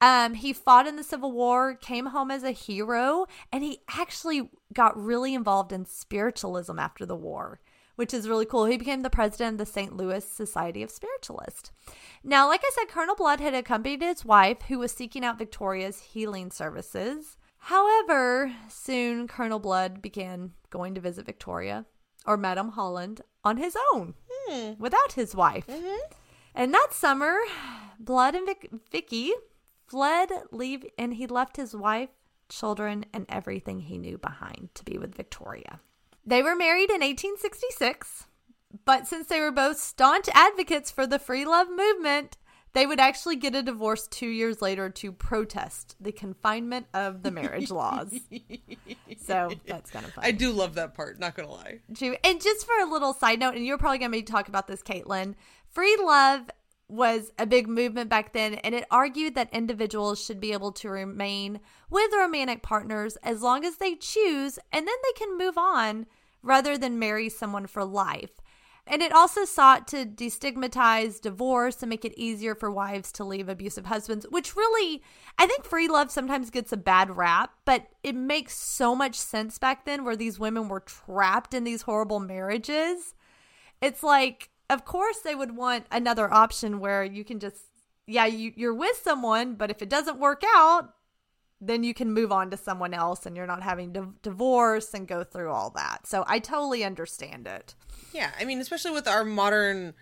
[0.00, 4.50] Um, he fought in the Civil War, came home as a hero, and he actually
[4.72, 7.58] got really involved in spiritualism after the war
[7.96, 8.64] which is really cool.
[8.64, 9.96] He became the president of the St.
[9.96, 11.70] Louis Society of Spiritualists.
[12.24, 16.00] Now, like I said, Colonel Blood had accompanied his wife, who was seeking out Victoria's
[16.00, 17.36] healing services.
[17.58, 21.86] However, soon Colonel Blood began going to visit Victoria
[22.26, 24.72] or Madame Holland on his own hmm.
[24.78, 25.66] without his wife.
[25.66, 26.12] Mm-hmm.
[26.54, 27.36] And that summer,
[27.98, 29.32] Blood and Vic- Vicky
[29.86, 32.10] fled, leave, and he left his wife,
[32.48, 35.80] children, and everything he knew behind to be with Victoria.
[36.24, 38.26] They were married in 1866,
[38.84, 42.36] but since they were both staunch advocates for the free love movement,
[42.74, 47.30] they would actually get a divorce two years later to protest the confinement of the
[47.30, 48.18] marriage laws.
[49.18, 50.24] So that's kind of fun.
[50.24, 51.80] I do love that part, not gonna lie.
[52.24, 54.68] And just for a little side note, and you're probably going to be talking about
[54.68, 55.34] this, Caitlen,
[55.70, 56.50] free love
[56.92, 60.90] was a big movement back then, and it argued that individuals should be able to
[60.90, 66.06] remain with romantic partners as long as they choose, and then they can move on
[66.42, 68.40] rather than marry someone for life.
[68.86, 73.48] And it also sought to destigmatize divorce and make it easier for wives to leave
[73.48, 75.02] abusive husbands, which really,
[75.38, 79.56] I think free love sometimes gets a bad rap, but it makes so much sense
[79.56, 83.14] back then where these women were trapped in these horrible marriages.
[83.80, 87.64] It's like, of course they would want another option where you can just
[88.06, 90.94] yeah, you, you're with someone, but if it doesn't work out,
[91.60, 95.06] then you can move on to someone else and you're not having to divorce and
[95.06, 96.06] go through all that.
[96.06, 97.74] So I totally understand it.
[98.12, 99.94] Yeah, I mean, especially with our modern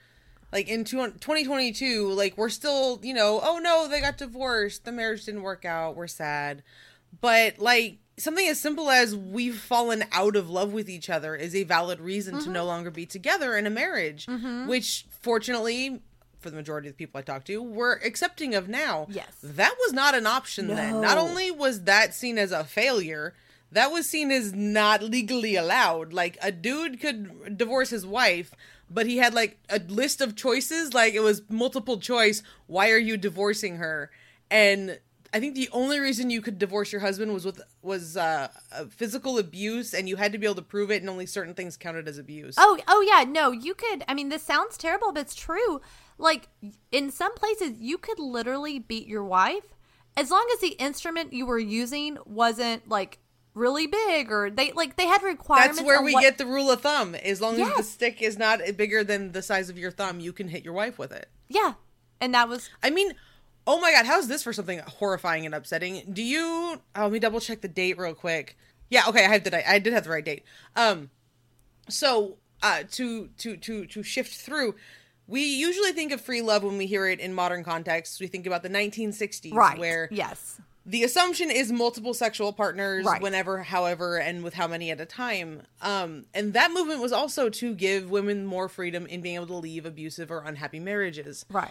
[0.52, 5.24] like in 2022 like we're still you know oh no they got divorced the marriage
[5.24, 6.64] didn't work out we're sad
[7.20, 11.54] but like something as simple as we've fallen out of love with each other is
[11.54, 12.44] a valid reason mm-hmm.
[12.44, 14.66] to no longer be together in a marriage mm-hmm.
[14.66, 16.00] which fortunately
[16.40, 19.06] for the majority of the people I talk to, were accepting of now.
[19.10, 19.36] Yes.
[19.42, 20.74] That was not an option no.
[20.74, 21.00] then.
[21.00, 23.34] Not only was that seen as a failure,
[23.72, 26.12] that was seen as not legally allowed.
[26.12, 28.52] Like a dude could divorce his wife,
[28.90, 32.42] but he had like a list of choices, like it was multiple choice.
[32.66, 34.10] Why are you divorcing her?
[34.50, 34.98] And
[35.32, 38.48] I think the only reason you could divorce your husband was with was uh,
[38.90, 41.76] physical abuse, and you had to be able to prove it, and only certain things
[41.76, 42.56] counted as abuse.
[42.58, 44.02] Oh, oh yeah, no, you could.
[44.08, 45.80] I mean, this sounds terrible, but it's true.
[46.18, 46.48] Like
[46.90, 49.74] in some places, you could literally beat your wife
[50.16, 53.18] as long as the instrument you were using wasn't like
[53.54, 55.78] really big or they like they had requirements.
[55.78, 56.22] That's where we what...
[56.22, 57.14] get the rule of thumb.
[57.14, 57.70] As long yes.
[57.70, 60.64] as the stick is not bigger than the size of your thumb, you can hit
[60.64, 61.28] your wife with it.
[61.48, 61.74] Yeah,
[62.20, 62.70] and that was.
[62.82, 63.14] I mean,
[63.66, 66.02] oh my god, how's this for something horrifying and upsetting?
[66.12, 66.80] Do you?
[66.96, 68.56] Oh, let me double check the date real quick.
[68.88, 70.44] Yeah, okay, I have the I did have the right date.
[70.76, 71.10] Um,
[71.88, 74.74] so uh, to to to to shift through
[75.30, 78.18] we usually think of free love when we hear it in modern contexts.
[78.18, 79.78] We think about the 1960s, right.
[79.78, 83.22] where yes, the assumption is multiple sexual partners, right.
[83.22, 85.62] whenever, however, and with how many at a time.
[85.80, 89.56] Um, and that movement was also to give women more freedom in being able to
[89.56, 91.46] leave abusive or unhappy marriages.
[91.48, 91.70] Right.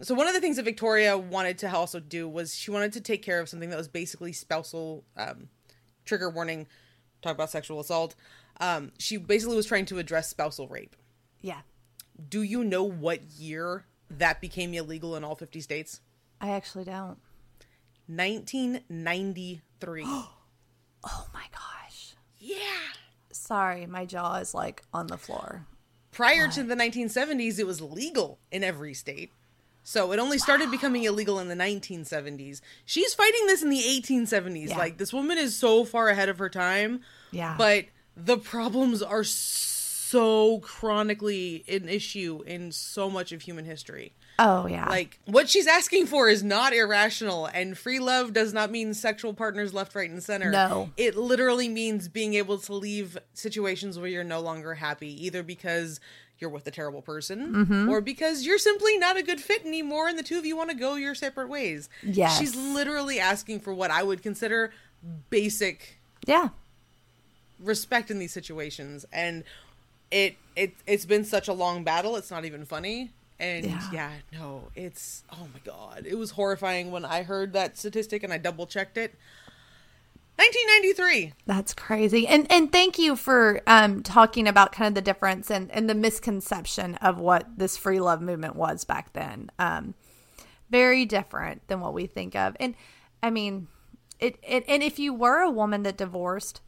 [0.00, 3.00] So one of the things that Victoria wanted to also do was she wanted to
[3.00, 5.48] take care of something that was basically spousal um,
[6.04, 6.68] trigger warning.
[7.20, 8.14] Talk about sexual assault.
[8.60, 10.94] Um, she basically was trying to address spousal rape.
[11.40, 11.62] Yeah.
[12.28, 16.00] Do you know what year that became illegal in all 50 states?
[16.40, 17.18] I actually don't.
[18.06, 20.02] 1993.
[20.06, 20.30] oh
[21.34, 22.14] my gosh.
[22.38, 22.56] Yeah.
[23.32, 25.66] Sorry, my jaw is like on the floor.
[26.12, 26.54] Prior what?
[26.54, 29.32] to the 1970s, it was legal in every state.
[29.88, 30.72] So it only started wow.
[30.72, 32.60] becoming illegal in the 1970s.
[32.84, 34.68] She's fighting this in the 1870s.
[34.68, 34.76] Yeah.
[34.76, 37.00] Like this woman is so far ahead of her time.
[37.30, 37.54] Yeah.
[37.56, 39.78] But the problems are so
[40.08, 44.14] so chronically an issue in so much of human history.
[44.38, 44.88] Oh yeah.
[44.88, 49.34] Like what she's asking for is not irrational and free love does not mean sexual
[49.34, 50.50] partners left right and center.
[50.50, 50.88] No.
[50.96, 56.00] It literally means being able to leave situations where you're no longer happy either because
[56.40, 57.88] you're with a terrible person mm-hmm.
[57.88, 60.70] or because you're simply not a good fit anymore and the two of you want
[60.70, 61.88] to go your separate ways.
[62.02, 62.28] Yeah.
[62.28, 64.72] She's literally asking for what I would consider
[65.30, 66.50] basic Yeah.
[67.58, 69.44] respect in these situations and
[70.10, 72.16] it it it's been such a long battle.
[72.16, 73.10] It's not even funny.
[73.40, 73.90] And yeah.
[73.92, 74.10] yeah.
[74.32, 78.38] no, it's oh my god, it was horrifying when I heard that statistic and I
[78.38, 79.14] double checked it.
[80.38, 81.34] 1993.
[81.46, 82.26] That's crazy.
[82.28, 85.94] And and thank you for um talking about kind of the difference and and the
[85.96, 89.50] misconception of what this free love movement was back then.
[89.58, 89.94] Um
[90.70, 92.56] very different than what we think of.
[92.60, 92.74] And
[93.22, 93.68] I mean,
[94.20, 96.60] it, it and if you were a woman that divorced,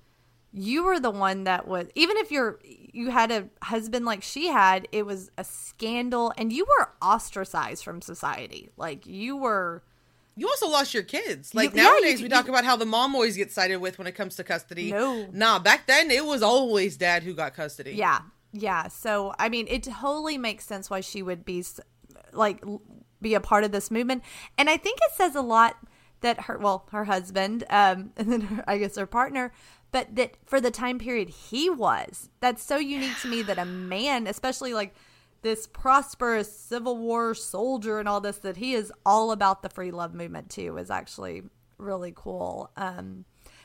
[0.53, 4.49] you were the one that was even if you're you had a husband like she
[4.49, 9.85] had it was a scandal and you were ostracized from society like you were
[10.41, 11.55] you also lost your kids.
[11.55, 13.77] Like you, nowadays yeah, you, we talk you, about how the mom always gets sided
[13.77, 14.91] with when it comes to custody.
[14.91, 15.29] No.
[15.33, 17.93] Nah back then it was always dad who got custody.
[17.93, 18.21] Yeah.
[18.53, 18.89] Yeah.
[18.89, 21.63] So i mean it totally makes sense why she would be
[22.33, 22.65] like
[23.21, 24.23] be a part of this movement.
[24.57, 25.77] And i think it says a lot
[26.23, 29.53] that her well her husband um and then her, i guess her partner
[29.93, 32.31] but that for the time period he was.
[32.41, 34.95] That's so unique to me that a man, especially like
[35.43, 39.91] this prosperous Civil War soldier and all this, that he is all about the free
[39.91, 41.43] love movement too, is actually
[41.79, 42.71] really cool.
[42.77, 43.25] Um,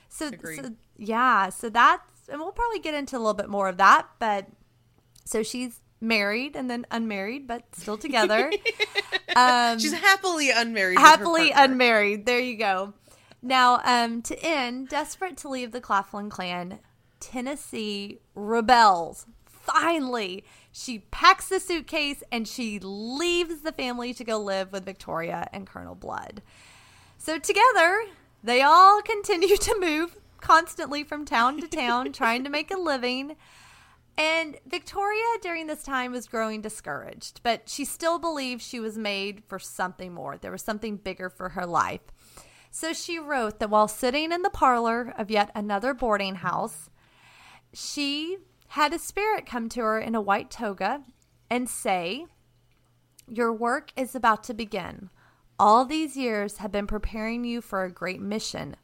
[0.10, 3.78] so, so yeah, so that's, and we'll probably get into a little bit more of
[3.78, 4.48] that, but
[5.26, 8.52] so she's married and then unmarried, but still together.
[9.36, 11.00] um, she's happily unmarried.
[11.00, 12.26] Happily unmarried.
[12.26, 12.94] There you go.
[13.42, 16.80] Now, um, to end, desperate to leave the Claflin clan,
[17.20, 19.26] Tennessee rebels.
[19.46, 20.44] Finally,
[20.78, 25.66] she packs the suitcase and she leaves the family to go live with Victoria and
[25.66, 26.42] Colonel Blood.
[27.18, 28.04] So, together,
[28.44, 33.38] they all continue to move constantly from town to town, trying to make a living.
[34.18, 39.44] And Victoria during this time was growing discouraged, but she still believed she was made
[39.48, 40.38] for something more.
[40.38, 42.02] There was something bigger for her life.
[42.70, 46.90] So she wrote that while sitting in the parlor of yet another boarding house,
[47.74, 48.40] she
[48.70, 51.04] had a spirit come to her in a white toga
[51.50, 52.26] and say,
[53.28, 55.10] Your work is about to begin.
[55.58, 58.76] All these years have been preparing you for a great mission.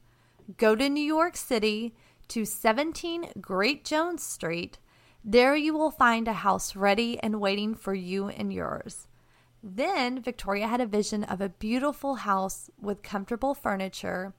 [0.58, 1.94] Go to New York City
[2.30, 4.78] to 17 Great Jones Street.
[5.24, 9.08] There you will find a house ready and waiting for you and yours.
[9.62, 14.34] Then Victoria had a vision of a beautiful house with comfortable furniture.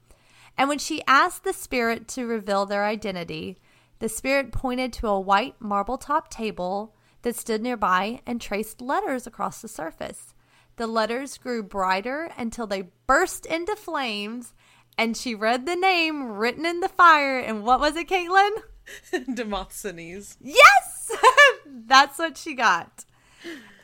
[0.58, 3.58] And when she asked the spirit to reveal their identity,
[4.02, 6.92] the spirit pointed to a white marble top table
[7.22, 10.34] that stood nearby and traced letters across the surface.
[10.74, 14.54] The letters grew brighter until they burst into flames,
[14.98, 17.38] and she read the name written in the fire.
[17.38, 18.50] And what was it, Caitlen?
[19.34, 20.36] Demosthenes.
[20.40, 21.12] Yes!
[21.64, 23.04] That's what she got.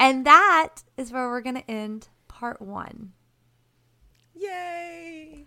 [0.00, 3.12] And that is where we're going to end part one.
[4.34, 5.46] Yay!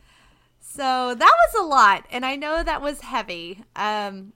[0.61, 3.65] So that was a lot, and I know that was heavy.
[3.75, 4.31] Um,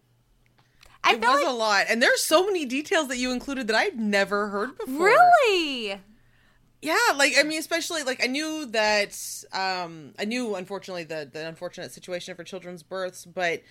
[1.06, 3.76] I it was like, a lot, and there's so many details that you included that
[3.76, 5.06] I'd never heard before.
[5.06, 6.02] Really?
[6.82, 9.18] Yeah, like I mean, especially like I knew that
[9.54, 13.62] um I knew unfortunately the the unfortunate situation for children's births, but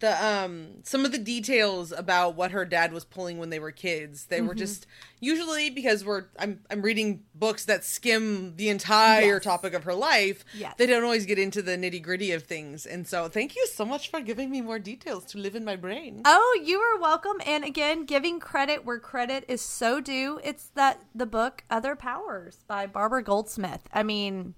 [0.00, 3.72] the um some of the details about what her dad was pulling when they were
[3.72, 4.48] kids they mm-hmm.
[4.48, 4.86] were just
[5.20, 9.42] usually because we're i'm i'm reading books that skim the entire yes.
[9.42, 10.74] topic of her life yes.
[10.78, 14.10] they don't always get into the nitty-gritty of things and so thank you so much
[14.10, 17.64] for giving me more details to live in my brain oh you are welcome and
[17.64, 22.86] again giving credit where credit is so due it's that the book other powers by
[22.86, 24.54] barbara goldsmith i mean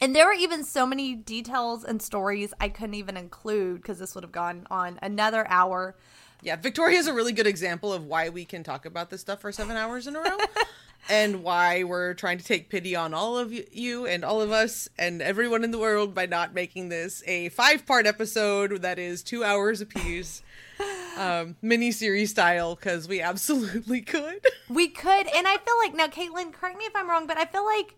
[0.00, 4.14] and there were even so many details and stories I couldn't even include because this
[4.14, 5.96] would have gone on another hour.
[6.40, 9.40] Yeah, Victoria is a really good example of why we can talk about this stuff
[9.40, 10.36] for seven hours in a row.
[11.08, 14.88] and why we're trying to take pity on all of you and all of us
[14.98, 19.22] and everyone in the world by not making this a five part episode that is
[19.22, 20.42] two hours apiece
[21.18, 24.46] um, mini series style because we absolutely could.
[24.68, 27.46] We could, and I feel like now, Caitlen, correct me if I'm wrong, but I
[27.46, 27.96] feel like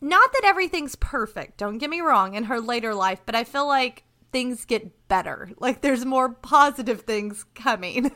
[0.00, 3.66] not that everything's perfect, don't get me wrong, in her later life, but I feel
[3.66, 5.50] like things get better.
[5.58, 8.10] Like there's more positive things coming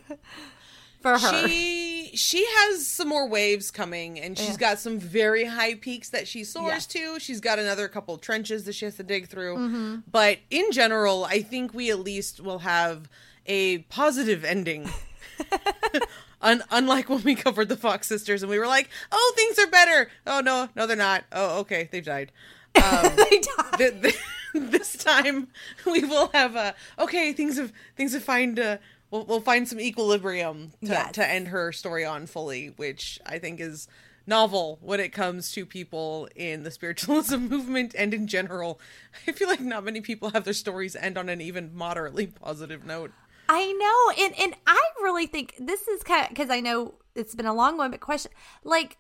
[1.01, 1.49] for her.
[1.49, 4.57] She she has some more waves coming and she's yeah.
[4.57, 7.19] got some very high peaks that she soars to.
[7.21, 9.57] She's got another couple trenches that she has to dig through.
[9.57, 9.97] Mm-hmm.
[10.11, 13.09] But in general, I think we at least will have
[13.47, 14.91] a positive ending
[16.43, 19.71] Un- unlike when we covered the Fox sisters and we were like, "Oh, things are
[19.71, 21.25] better." Oh no, no, they're not.
[21.33, 22.33] Oh, okay, they've died.
[22.77, 23.79] Um, they died.
[23.79, 24.19] Th- th-
[24.55, 25.49] this time
[25.87, 27.33] we will have a okay.
[27.33, 28.79] Things have things have find uh,
[29.11, 31.13] we'll we'll find some equilibrium to yes.
[31.13, 33.89] to end her story on fully, which I think is
[34.27, 38.81] novel when it comes to people in the spiritualism movement and in general.
[39.27, 42.85] I feel like not many people have their stories end on an even moderately positive
[42.85, 43.13] note.
[43.53, 47.35] I know, and and I really think this is kind of because I know it's
[47.35, 48.31] been a long one, but question
[48.63, 48.97] like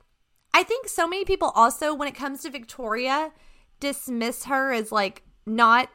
[0.52, 3.30] I think so many people also when it comes to Victoria
[3.78, 5.88] dismiss her as like not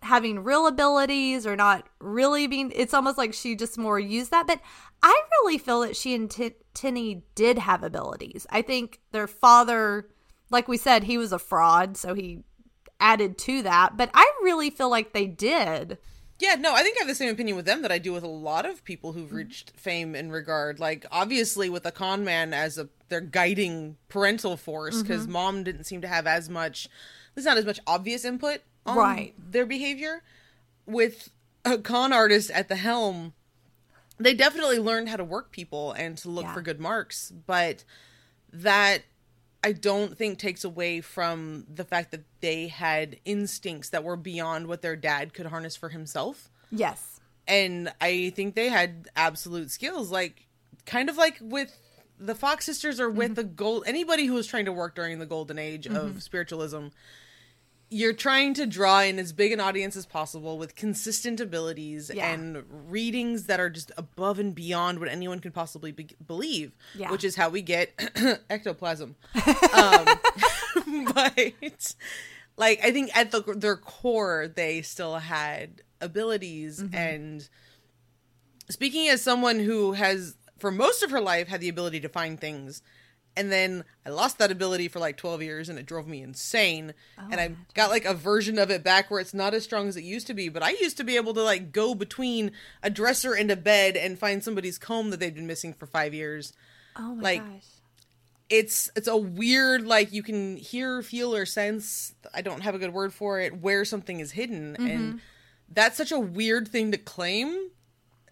[0.00, 4.46] having real abilities or not really being it's almost like she just more used that
[4.46, 4.60] but
[5.02, 8.46] i really feel that she and T- Tennie did have abilities.
[8.50, 10.08] I think their father
[10.50, 12.44] like we said he was a fraud so he
[13.00, 15.98] added to that but i really feel like they did
[16.38, 18.22] yeah, no, I think I have the same opinion with them that I do with
[18.22, 20.78] a lot of people who've reached fame in regard.
[20.78, 25.32] Like, obviously, with a con man as a their guiding parental force, because mm-hmm.
[25.32, 26.88] mom didn't seem to have as much,
[27.34, 29.34] there's not as much obvious input on right.
[29.36, 30.22] their behavior.
[30.86, 31.30] With
[31.64, 33.32] a con artist at the helm,
[34.18, 36.54] they definitely learned how to work people and to look yeah.
[36.54, 37.84] for good marks, but
[38.52, 39.02] that
[39.62, 44.66] I don't think takes away from the fact that they had instincts that were beyond
[44.68, 46.50] what their dad could harness for himself.
[46.70, 47.20] Yes.
[47.46, 50.46] And I think they had absolute skills like
[50.86, 51.76] kind of like with
[52.18, 53.34] the Fox sisters or with mm-hmm.
[53.34, 55.96] the gold anybody who was trying to work during the golden age mm-hmm.
[55.96, 56.88] of spiritualism
[57.90, 62.30] you're trying to draw in as big an audience as possible with consistent abilities yeah.
[62.30, 67.10] and readings that are just above and beyond what anyone could possibly be- believe, yeah.
[67.10, 67.92] which is how we get
[68.50, 69.16] ectoplasm.
[69.72, 70.06] um,
[71.14, 71.94] but
[72.56, 76.82] like, I think at the, their core, they still had abilities.
[76.82, 76.94] Mm-hmm.
[76.94, 77.48] And
[78.68, 82.38] speaking as someone who has, for most of her life, had the ability to find
[82.38, 82.82] things
[83.36, 86.92] and then I lost that ability for like 12 years and it drove me insane.
[87.18, 89.88] Oh, and I got like a version of it back where it's not as strong
[89.88, 92.52] as it used to be, but I used to be able to like go between
[92.82, 96.14] a dresser and a bed and find somebody's comb that they've been missing for 5
[96.14, 96.52] years.
[96.96, 97.64] Oh my like, gosh.
[98.50, 102.78] It's it's a weird like you can hear, feel or sense, I don't have a
[102.78, 104.86] good word for it, where something is hidden mm-hmm.
[104.86, 105.20] and
[105.68, 107.70] that's such a weird thing to claim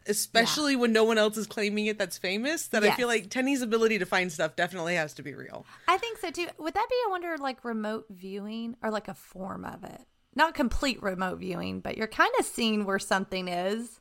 [0.08, 0.78] especially yeah.
[0.78, 2.68] when no one else is claiming it that's famous.
[2.68, 2.92] That yes.
[2.92, 5.66] I feel like Tennie's ability to find stuff definitely has to be real.
[5.88, 6.46] I think so too.
[6.58, 10.00] Would that be, I wonder, like remote viewing or like a form of it?
[10.34, 14.00] Not complete remote viewing, but you're kind of seeing where something is.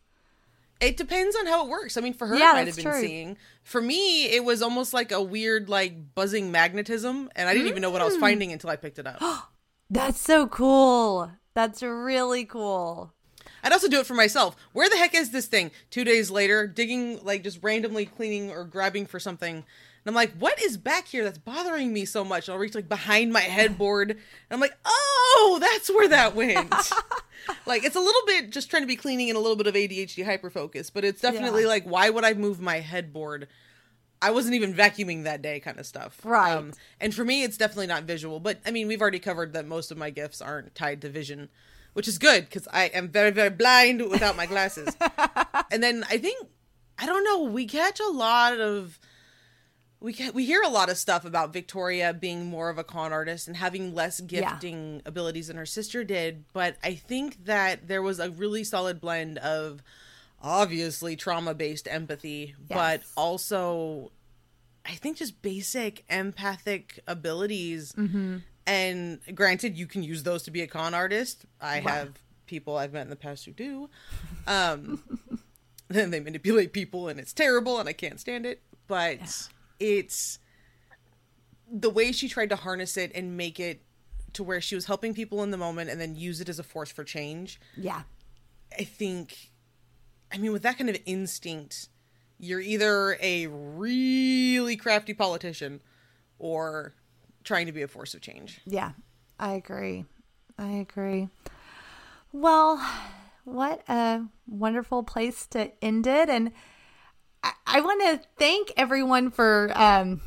[0.81, 1.95] It depends on how it works.
[1.95, 3.01] I mean, for her, yeah, it might have been true.
[3.01, 3.37] seeing.
[3.63, 7.71] For me, it was almost like a weird, like buzzing magnetism, and I didn't mm.
[7.71, 8.19] even know what I was mm.
[8.19, 9.21] finding until I picked it up.
[9.89, 11.31] That's so cool.
[11.53, 13.13] That's really cool.
[13.65, 14.55] I'd also do it for myself.
[14.73, 15.71] Where the heck is this thing?
[15.89, 19.55] Two days later, digging, like just randomly cleaning or grabbing for something.
[19.55, 19.65] And
[20.05, 22.47] I'm like, what is back here that's bothering me so much?
[22.47, 24.11] And I'll reach like behind my headboard.
[24.11, 24.19] And
[24.51, 26.71] I'm like, oh, that's where that went.
[27.65, 29.73] like it's a little bit just trying to be cleaning and a little bit of
[29.73, 31.69] ADHD hyperfocus, but it's definitely yeah.
[31.69, 33.47] like, why would I move my headboard?
[34.21, 36.19] I wasn't even vacuuming that day, kind of stuff.
[36.23, 36.51] Right.
[36.51, 38.39] Um, and for me, it's definitely not visual.
[38.39, 41.49] But I mean, we've already covered that most of my gifts aren't tied to vision
[41.95, 44.93] which is good because I am very, very blind without my glasses.
[45.71, 46.45] and then I think,
[46.99, 48.99] I don't know, we catch a lot of.
[50.01, 53.47] We, we hear a lot of stuff about Victoria being more of a con artist
[53.47, 55.01] and having less gifting yeah.
[55.05, 59.37] abilities than her sister did, but I think that there was a really solid blend
[59.39, 59.81] of
[60.43, 62.77] obviously trauma based empathy, yes.
[62.77, 64.11] but also
[64.85, 68.37] I think just basic empathic abilities mm-hmm.
[68.67, 71.45] And granted, you can use those to be a con artist.
[71.61, 71.91] I wow.
[71.91, 73.89] have people I've met in the past who do.
[74.47, 75.03] Um,
[75.87, 78.61] then they manipulate people, and it's terrible, and I can't stand it.
[78.87, 79.25] But yeah.
[79.79, 80.39] it's
[81.71, 83.81] the way she tried to harness it and make it
[84.33, 86.63] to where she was helping people in the moment, and then use it as a
[86.63, 87.59] force for change.
[87.77, 88.01] Yeah,
[88.77, 89.51] I think.
[90.31, 91.87] I mean, with that kind of instinct,
[92.39, 95.81] you're either a really crafty politician
[96.39, 96.93] or
[97.45, 98.59] trying to be a force of change.
[98.65, 98.91] Yeah,
[99.39, 100.05] I agree.
[100.57, 101.29] I agree.
[102.31, 102.85] Well,
[103.45, 106.29] what a wonderful place to end it.
[106.29, 106.51] And
[107.43, 110.21] I, I want to thank everyone for um,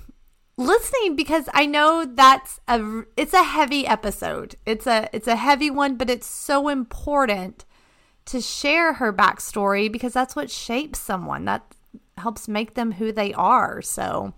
[0.56, 4.56] listening because I know that's a it's a heavy episode.
[4.64, 7.64] It's a it's a heavy one, but it's so important
[8.26, 11.44] to share her backstory because that's what shapes someone.
[11.46, 11.74] That
[12.18, 13.80] helps make them who they are.
[13.82, 14.34] So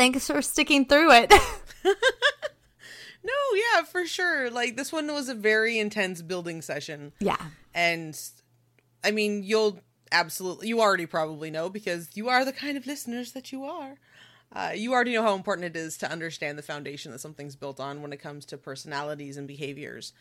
[0.00, 1.30] thanks for sticking through it.
[1.84, 4.50] no, yeah, for sure.
[4.50, 7.12] Like this one was a very intense building session.
[7.20, 7.36] Yeah.
[7.74, 8.18] And
[9.04, 9.80] I mean, you'll
[10.10, 13.96] absolutely you already probably know because you are the kind of listeners that you are.
[14.52, 17.78] Uh, you already know how important it is to understand the foundation that something's built
[17.78, 20.12] on when it comes to personalities and behaviors.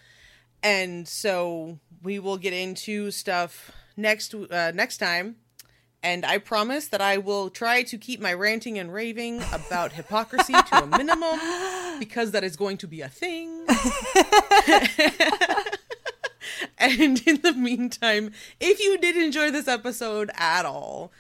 [0.62, 5.38] And so we will get into stuff next uh, next time
[6.02, 10.54] and I promise that I will try to keep my ranting and raving about hypocrisy
[10.54, 11.39] to a minimum
[12.00, 13.66] because that is going to be a thing.
[16.78, 21.12] and in the meantime, if you did enjoy this episode at all,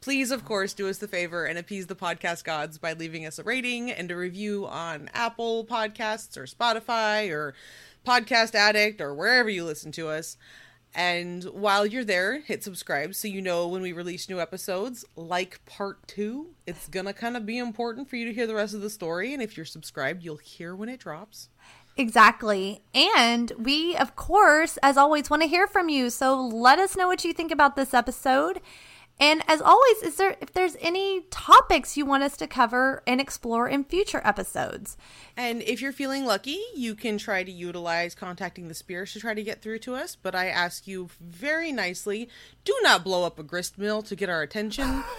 [0.00, 3.38] please, of course, do us the favor and appease the podcast gods by leaving us
[3.38, 7.54] a rating and a review on Apple Podcasts or Spotify or
[8.06, 10.36] Podcast Addict or wherever you listen to us.
[10.96, 15.04] And while you're there, hit subscribe so you know when we release new episodes.
[15.14, 18.72] Like part two, it's gonna kind of be important for you to hear the rest
[18.72, 19.34] of the story.
[19.34, 21.50] And if you're subscribed, you'll hear when it drops.
[21.98, 22.82] Exactly.
[22.94, 26.08] And we, of course, as always, want to hear from you.
[26.08, 28.62] So let us know what you think about this episode.
[29.18, 33.20] And as always, is there if there's any topics you want us to cover and
[33.20, 34.98] explore in future episodes?
[35.36, 39.32] And if you're feeling lucky, you can try to utilize contacting the spirits to try
[39.32, 40.16] to get through to us.
[40.16, 42.28] But I ask you very nicely,
[42.64, 45.02] do not blow up a grist mill to get our attention.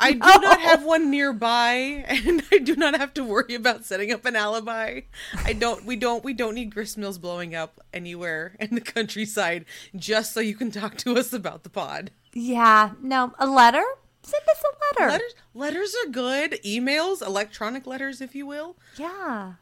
[0.00, 4.12] I do not have one nearby, and I do not have to worry about setting
[4.12, 5.02] up an alibi.
[5.44, 5.84] I don't.
[5.84, 6.24] We don't.
[6.24, 9.64] We don't need grist mills blowing up anywhere in the countryside
[9.94, 12.10] just so you can talk to us about the pod.
[12.38, 13.82] Yeah, no, a letter?
[14.22, 15.10] Send us a letter.
[15.12, 16.60] Letters, letters are good.
[16.66, 18.76] Emails, electronic letters, if you will.
[18.98, 19.54] Yeah.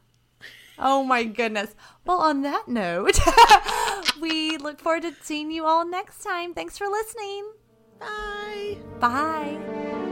[0.77, 1.73] Oh my goodness.
[2.05, 3.17] Well, on that note,
[4.21, 6.53] we look forward to seeing you all next time.
[6.53, 7.49] Thanks for listening.
[7.97, 8.77] Bye.
[8.99, 10.11] Bye.